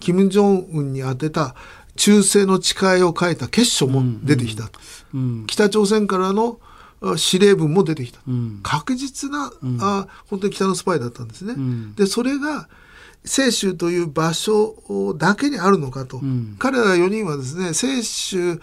[0.00, 1.54] 金正恩に宛てた
[1.96, 4.80] 忠誠の誓いを書いた結書も出てきたと、
[5.46, 6.58] 北朝鮮からの
[7.16, 8.20] 司令文も出てきた、
[8.62, 9.50] 確実な、
[9.80, 11.54] あ本当に北のスパイだったんですね。
[11.96, 12.68] でそれが
[13.26, 18.60] 清州という場所だけにあるのかと、うん、彼ら4人はですね清州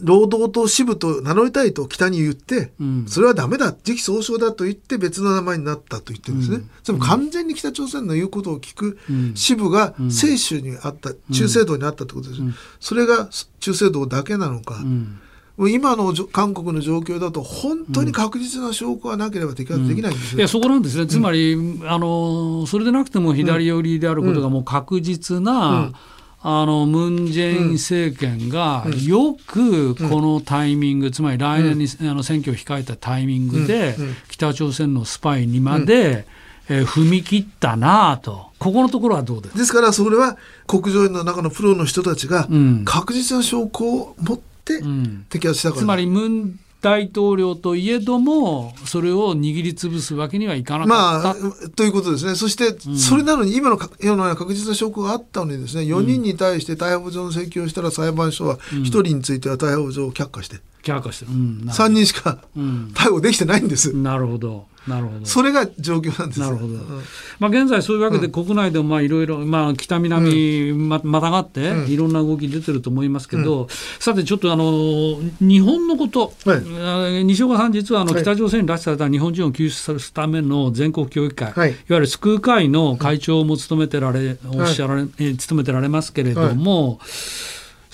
[0.00, 8.98] 労働党支部と名乗りたいと北に言って、うん、それはダメだ時期総称だと言って別の名前になったと言ってるんですね、うん、それも完全に北朝鮮の言うことを聞く
[9.34, 12.40] 支部が清州にあった、中正道にあったってことです、
[12.80, 13.28] それが
[13.58, 14.76] 中正道だけなのか、
[15.66, 25.92] 今の韓国の状況だと、本当に確実な証拠がなければ摘発できないんです、うん、いやそこなんですね、つまり、うん、あの、それでなくても左寄りであることがもう確実な、
[26.40, 33.96] あのムン・ジェイン政権がよくこのタイミング、つまり来年にあの選挙を控えたタイミングで、
[34.28, 36.26] 北朝鮮のスパイにまで、
[36.68, 40.36] えー、踏み切ったなと、ここのところはどうですですから、それは
[40.68, 42.46] 国情院の中のプロの人たちが、
[42.84, 51.40] 確実な証拠を持って、摘発したから、つまりムン大統領といえども、それを握りつぶすわけにはいかなかった。
[51.40, 52.36] まあ、ということですね。
[52.36, 60.60] そして、それなのに、今の世の確実な証拠があったのにですね、4人に対して逮捕状の請求をしたら裁判所は、1人については逮捕状を却下して。
[60.82, 63.96] 却下してる、うん、3人しか逮捕できてないんです。
[63.96, 64.66] なるほど。
[64.88, 65.26] なるほど。
[65.26, 67.02] それが状況なんですなるほど、うん、
[67.38, 73.68] まあ、現在、そういうわけで、国内でもいろいろ北南ままたがって、いろんな動き出てると思いますけど、うん、
[73.98, 85.06] さて、ちょっとあの日本のこと、はい、西岡さん、実はあの北朝鮮に拉致された日本人を救出するための全国協議会、はい、いわゆる救う会の会長も務めてられ、おっしゃられ、
[85.36, 86.98] 務めてられますけれども、はい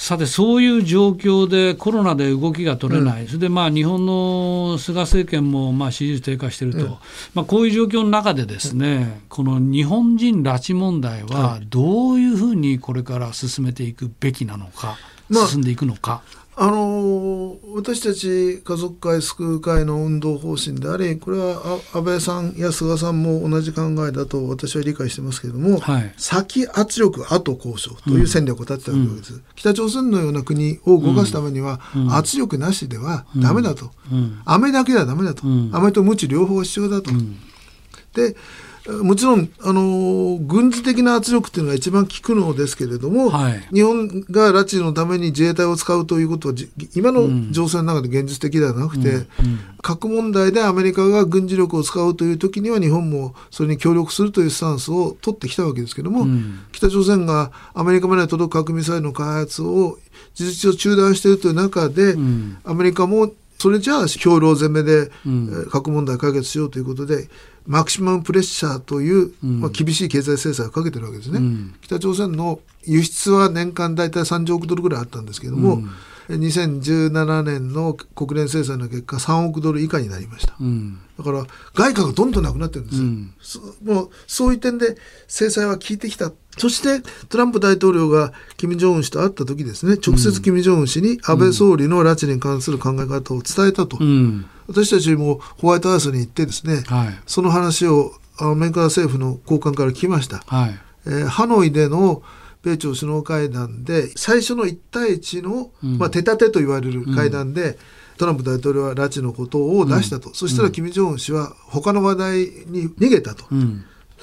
[0.05, 6.90] さて、そういう状況でコロナで動きが取れない、うん、それでまあ日本の菅政権もまあ支持率低下していると、うん、
[7.32, 14.98] まあ、こういう状況の中で、ですね、この日本人拉致問題はどういうふうにこれから進めていくべきなのか、
[15.48, 16.20] 進んでいくのか。
[16.26, 31.80] あの私たち家族会救う会の運動方針でありこれは安倍さんや菅さんも同じ考えだと私は理解してますけれども、はい、先圧力後交渉という戦略を立てたわけです、うん、北朝鮮のような国を動かすためには、
[32.11, 35.42] 圧力なしではダメだと、うん、雨だけではダメだと、
[35.72, 37.11] 雨と鞭両方必要だと。
[38.14, 38.36] で
[39.03, 46.55] もちろん、あの軍事的な圧力っていうのが一番効くのですけれども、はい、日本が拉致のために自衛隊を使うということは、
[46.95, 49.16] 今の情勢の中で現実的ではなくて、うん。
[49.16, 49.26] うん、
[49.80, 59.99] 核問題でアメリカが軍事力を使うという時には、日本もそれに協力するというスタンスを取ってきたわけですけれども、うん、北朝鮮がアメリカまで届く核ミサイルの開発を
[60.35, 62.16] 事実上中断しているという中で、
[62.64, 65.11] アメリカもそれじゃあ兵糧攻めで、
[65.70, 67.30] 核問題解決しようということで、
[67.67, 75.77] マキシマムプレッシャーという、まあ、厳しい経済制裁をかけてるわけですね、うん、北朝鮮の輸出は年間大体30億ドルぐらいあったんですけれども、
[76.29, 81.45] うん、2017年の国連制裁の結果3億ドル以下になりました、うん、だから
[81.75, 82.93] 外貨がどんどんなくなってるんで
[83.43, 84.97] すよ、うん、もうそういう点で
[85.27, 89.96] 制裁は効いてきたそしてトランプ大統領が金正恩氏と会った時ですね。
[90.05, 93.98] 直接金正恩氏に安倍総理の拉致に関する考え方を伝えたと、
[94.68, 100.74] 私たちもホワイトハウスに行ってですね、はい、その話をアメリカ政府の高官から聞きました、はい、
[101.07, 102.22] えー、ハノイでの
[102.62, 107.76] 米朝首脳会談で最初の1対1の、うん、まあ、手立てと言われる会談で、うん、
[108.16, 113.44] トランプ大統領は拉致のことを出したと、うん、そしたら金正恩氏は他の話題に逃げたと、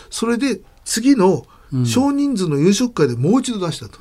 [0.10, 1.46] それで次の
[1.86, 4.00] 少人数の夕食会でもう一度出したと、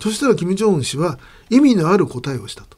[0.00, 1.18] そしたら金正恩氏は
[1.50, 2.76] 意味のある答えをしたと、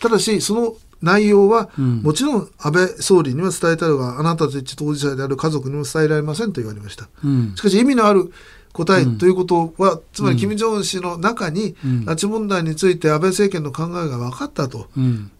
[0.00, 8.32] ただしその内容は、うん、もちろん安倍総理には伝えたいがあなたたち当事者である家族にも伝えられませんと言われました、うん、しかし意味のある
[8.72, 11.74] 答えということは、うん、つまり金正恩氏の中に、
[12.04, 14.86] 拉致問題について安倍政権の考えが分かったと、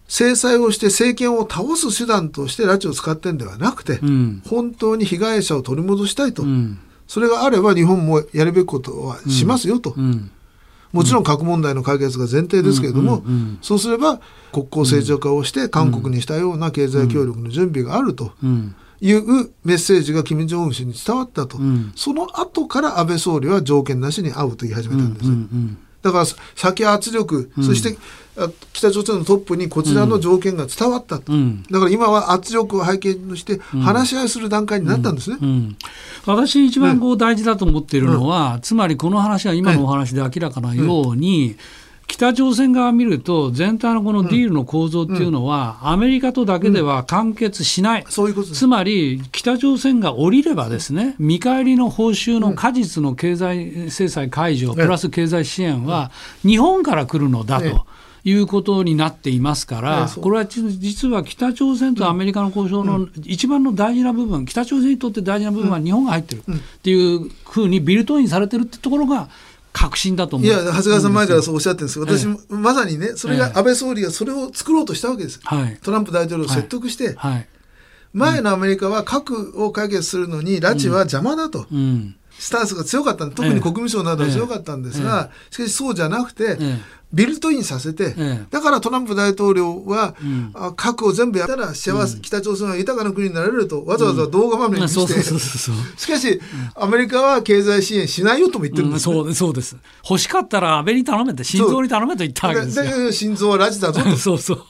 [0.07, 3.99] 制裁をして政権を倒す手段として拉致を使ってんではなくて、
[4.49, 6.43] 本当に被害者を取り戻したいと、
[7.09, 9.95] それがあれば日本もやるべきことはしますよと。
[10.93, 13.23] もちろん核問題の解決が前提ですけれども、
[13.61, 14.21] そうすれば
[14.53, 18.31] 国交正常化をして韓国にしたような経済協力の準備があると。
[19.01, 19.23] いう
[19.63, 21.57] メッセージが金正恩氏に伝わったと、
[21.95, 25.31] その後から安倍総理は条件なしに会うと言い始めたんです。
[26.01, 26.25] だから
[26.55, 27.97] 先圧力、そして
[28.73, 35.49] 北朝鮮のトップにこちらの条件が伝わったと、うん、だから今は圧力を背景として話し合いする段階になったんですね、うん。
[35.49, 35.77] うん、
[36.25, 41.57] 私、一番こう大事だと思っているのは、つまりこの話は今のお話で明らかなように、
[42.09, 57.85] 北朝鮮側見ると、全体のこのディールの構造っていうのは、アメリカとだけでは完結しない、そういうことつまり、北朝鮮が降りればですね、見返りの報酬の果実の経済制裁解除、プラス経済支援は、日本から来るのだと。
[58.25, 69.29] いうことになっていますから、これは実は北朝鮮とアメリカの交渉の一番の大事な部分、北朝鮮にとって大事な部分は日本が入ってるっていうふうにビルトインされてるってところが、
[69.73, 70.47] 確信だと思う。
[70.47, 71.99] いや長谷川さん前からそうおっしゃってるんです。
[71.99, 77.33] けど私、ええ、まさにねそれが安倍総理がそれを作ろうとしたわけです、はい、トランプ大統領を説得して、はい。
[77.33, 77.47] はい、
[78.13, 83.27] 前のアメリカは核を解決するのに拉致は邪魔だと、うん、スタンスが強かった。
[83.27, 86.57] 特に国務省などは強かったんですが、しかしそうじゃなくて、
[87.11, 88.15] ビルトインさせて、
[88.51, 95.23] だからトランプ大統領は、うん、核を全部やったら幸せ、うん、北朝鮮は豊かな国になれるとわざわざ動画画面にして、
[95.97, 96.39] しかし、
[96.75, 99.75] アメリカは経済支援しないよとも言ってるんです、ね、そうそうです。
[100.07, 103.11] 欲しかったら安倍に頼めて心臓に頼めと言ったわけですよ。
[103.11, 104.15] 心臓は拉致だぞと。
[104.17, 104.63] そうそう。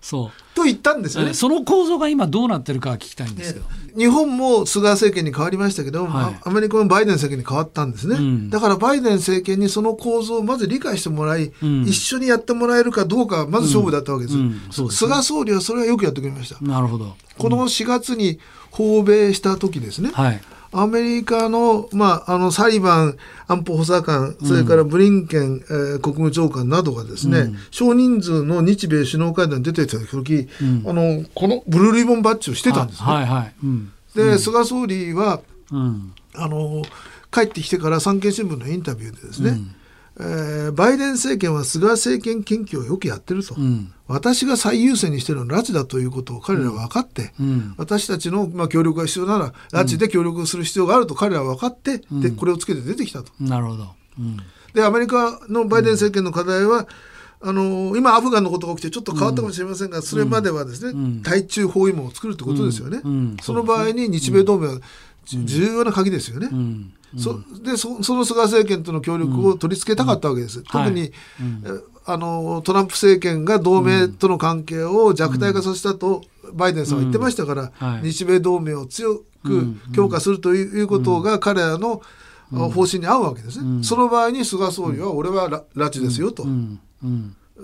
[0.00, 0.54] そう。
[0.54, 1.34] と言ったんですよね。
[1.34, 3.62] その構造が今どうなってるか聞きたいんですよ。
[3.96, 14.36] 日本も菅政権に変わりましたけど、はい、アメリカもバイデン政権に変わったんですね、うん、だからバイデン政権にその構造をまず理解してもらい、うん、一緒にやってもらえるかどうかまず勝負だったわけです。
[14.36, 14.66] うん。
[14.66, 16.60] ですね、菅総理はそれはよくやってくれました。
[16.64, 17.16] なるほど。
[17.38, 18.38] この4月に
[18.70, 20.40] 訪米した時ですね、はい
[20.72, 33.06] アメリカの,、まあ、あのサリバン安保補佐官、それからブリンケン、えー、国務長官などがですね、うん、少人数の日米首脳会談に出てた時、うん、あのこのブルーリボンバッジをしてたんですね。
[33.06, 33.54] はいはい。
[33.62, 36.82] うん、で、菅総理は、あの
[37.30, 39.58] 帰ってきてから産経新聞のインタビューでですね、
[40.18, 53.32] えー、バイデン政権は菅政権研究をよくやってると、うん、私が最優先にしてるのは拉致だということを彼らは分かって、うん、私たちの、まあ、協力が必要なら拉致で協力する必要があると彼らは分かって、でこれをつけて出てきたと。
[53.40, 53.88] なるほど、
[54.74, 56.86] でアメリカのバイデン政権の課題は、
[57.44, 63.00] あの今、アフガンのことが起きてちょっと変わったかもしれませんが、それまではですね、対中包囲網を作るってことですよね。
[63.42, 64.78] その場合に日米同盟は
[65.26, 66.50] 重要な鍵ですよね。
[67.16, 70.62] そでそその菅政権との協力を取り付けたかったわけです。
[70.62, 71.10] 特に、はい、
[72.06, 76.22] あのトランプ政権が同盟との関係を弱体化させたと、
[76.54, 82.02] バイデンさんは言ってましたから、はい、日米同盟を強く強化するということが彼らの
[82.50, 83.82] 方針に合うわけですね。
[83.82, 86.44] その場合に菅総理は、俺は拉致ですよと。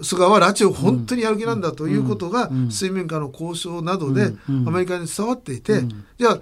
[0.02, 5.82] 菅は拉致を本当にやる気なんだということが水面下の交渉などでアメリカに伝わっていて、
[6.18, 6.40] じゃあ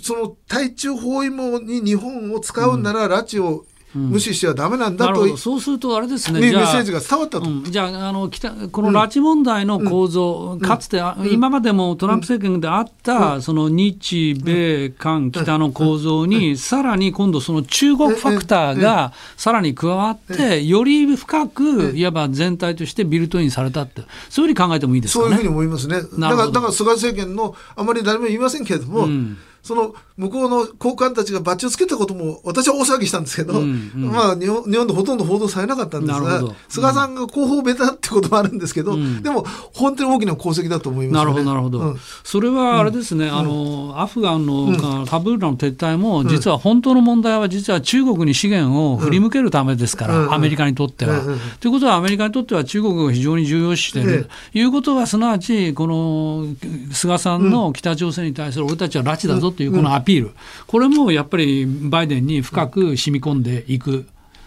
[0.00, 3.64] その対中包囲網に日本を使うなら、拉致を
[3.94, 26.02] 無視してはだめなんだと、そうするとあれですねメッセージが伝わったと、じゃああの北この拉致問題の構造、かつて、今までもトランプ政権であった、その日米韓北の構造に、さらに今度その中国ファクターがさらに加わって、より深くいわば全体としてビルトインされたってそういうふうに考えてもいいですか、ね、そういうふうに思いますね。
[26.02, 39.42] だからだから菅政権のあまり誰も言いませんけれども、うんその向こうの高官たちがバッジをつけたことも私は大騒ぎしたんですけど、うんうん、まあ日本日本でほとんど報道されなかったんですが、菅さんが広報ベタってこともあるんですけど、うん、でも
[39.72, 51.22] 本当に大きな功績だと思います、ね、なるほどなるほど、うん、それはあれですね、あのアフガンの、カブールの撤退も実は本当の問題は実は中国に資源を振り向けるためですから、アメリカにとっては。
[51.60, 56.54] ということはアメリカにとっては中国を非常に重要視している、ということはすなわちこの
[56.92, 60.32] 菅さんの北朝鮮に対する俺たちは拉致だぞというこのアピール、
[60.66, 64.06] これもやっぱりバイデンに深く染み込んでいく。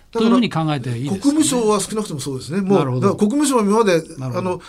[0.10, 2.62] というふうに考えていい国務省は少なくともそうですね。
[2.62, 4.62] もう国務省は今まであの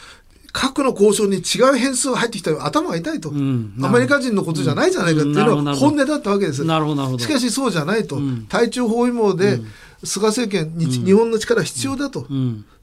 [0.53, 6.65] 核の交渉に違う変数が入ってきたら頭が痛いと、うん、アメリカ人のことじゃないじゃないかっていうのは本音だったわけです。
[6.65, 9.61] なるほどしかしそうじゃないと、うん、対中包囲網で、
[10.05, 12.27] 菅政権に、日本の力必要だと、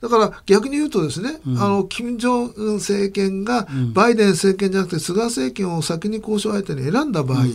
[0.02, 7.46] だから逆に言うとですね、あの金正恩政権がバイデン政権じゃなくて菅政権を先に交渉相手に選んだ場合、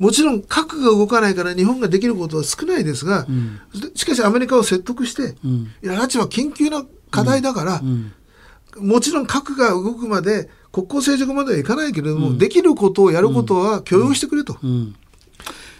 [0.00, 3.60] もちろん核が動かないから日本ができることは少ないですが、うん、
[3.94, 8.12] しかしアメリカを説得して、うん、いや拉致は緊急な課題だから、うん、
[8.88, 14.56] もちろん核が動くまで国交正常まではいかないけれども、できることをやることは許容してくれと。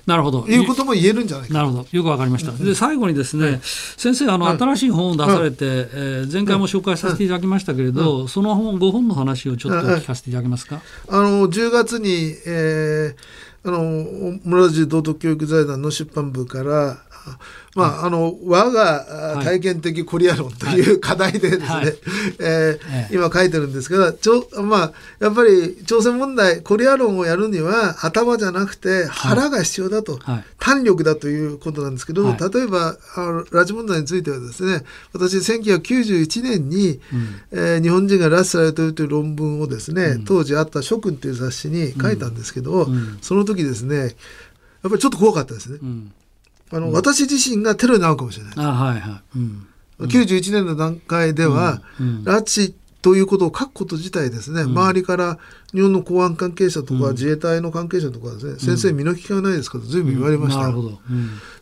[0.06, 0.46] なるほど。
[0.46, 1.86] いうことも言えるんじゃないかなるほど。
[1.90, 2.52] よくわかりました。
[2.52, 10.80] で、最後にですね、はい、先生、あの、新しい本を出されて、えー、前回も紹介させていただきましたけれど、その本、5本の話をちょっと聞かせていただけますか？
[11.08, 13.14] あの、10月に、えー、
[13.62, 16.98] あの村寺道徳教育財団の出版部から
[17.76, 21.86] まあ、あの我が体験的コリア論という課題でですね、はい、
[22.40, 44.10] えー、今書いてるんですけどちょ、まあ、やっぱり朝鮮問題コリア論をやるには頭じゃなくて腹が必要だと、はい、胆力だということなんですけど、はい、例えばあの拉致問題についてはですね私1991年に、うん、えー、日本人が拉致されているという論文をですね、うん、当時あった「諸君」という雑誌に書いたんですけど、うん、その時ですねやっ
[44.82, 45.78] ぱりちょっと怖かったですね。
[46.72, 48.54] あの、うん、私自身がテロになるかもしれない。
[48.56, 49.38] あはいはい。
[49.38, 49.66] うん、
[50.00, 51.82] 91年の段階では、
[52.24, 55.38] 拉致ということを書くこと自体ですね、周りから
[55.72, 60.62] 日本の公安関係者とか自衛隊の関係者とかですね、先生身の利きがないですかと随分言われました。
[60.62, 60.98] なるほど。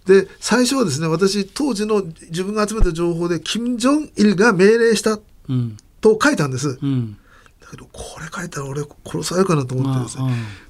[0.06, 5.18] で、最初はですね、私当時の自分が集めた情報で、金正日が命令した
[6.00, 6.78] と書いたんです。
[6.82, 7.16] うん
[7.70, 10.24] けどこれ書いたら俺殺されるかなと思ってですね、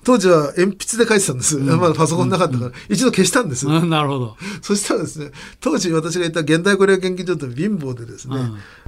[0.04, 4.36] 当時は鉛筆で書いてたんです、うん、まだパソコンなかったから、一度消したんです、なるほど。
[4.62, 5.30] そしたらですね
[5.60, 8.36] 当時私がいた現代コリア研究所って貧乏でですね、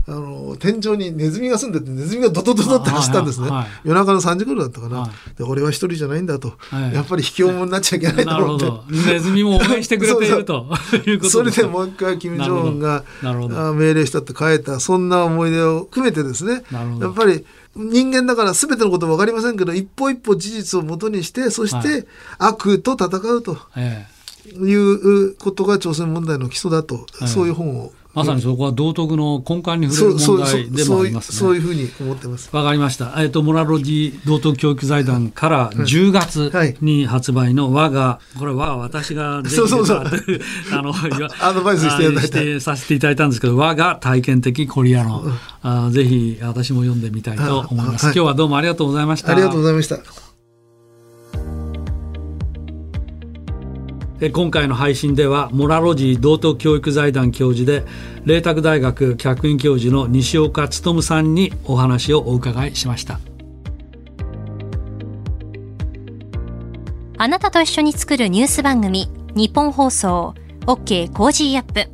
[0.08, 3.48] あの天井にネズミが住んでてネズミがドドドドって走ったんですね、
[3.84, 6.54] 夜中の3時頃だったかな、で俺は一人じゃないんだと、
[6.92, 8.40] やっぱり引き重になっちゃいけないと。
[8.40, 10.66] 思ってネズミも応援してくれていると
[11.28, 16.62] それでもう一回金正恩が命令したって書いたそんな思い出を含めてですね。
[17.00, 17.44] やっぱり
[17.76, 22.06] 人間だから全てのことは分かりませんけど一歩一歩事実をもとにしてそして
[22.38, 23.56] 悪と戦うと
[24.56, 31.38] いうことが朝鮮問題の基礎だと、そういう本をまさにそこは道徳の根幹に触れる問題でもありますね。
[31.38, 32.54] そういうふうに思ってます。
[32.54, 33.14] わかりました。
[33.18, 36.50] えっ、ー、と、モラロジー道徳教育財団から10月
[36.80, 39.98] に発売の我が、これは私がそうそうそう
[40.72, 40.92] あの、
[41.40, 45.32] アドバイスしていただいてさせていただいたんですけど、我が体験的コリア論、
[45.62, 48.14] あぜひ私も読んでみたいと思います、はい。
[48.14, 49.30] 今日はどうもありがとうございました。
[49.30, 50.29] ありがとうございました。
[54.28, 57.86] 今回の配信ではモラロジー道徳教育財団教授で
[58.26, 63.18] 麗澤大学客員教授の西岡力さんにお話をお伺いしました。
[67.16, 70.34] あなたと一緒に作るニュース番組日本放送
[70.66, 71.90] OK コージーアップ。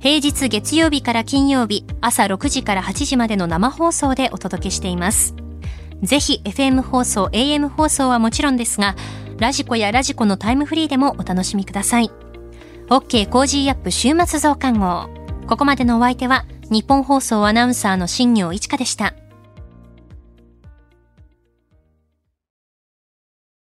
[0.00, 5.34] 平日月曜日から金曜日朝6時から8時までの生放送でお届けしています。
[6.02, 8.96] ぜひ FM 放送 AM 放送はもちろんですが
[9.42, 12.12] radiko や radiko のタイムフリーでもお楽しみください。
[12.88, 15.10] OK Cozy up 週末増刊号。
[15.48, 19.14] ここまでのお相手は、ニッポン放送アナウンサーの新行市佳でした。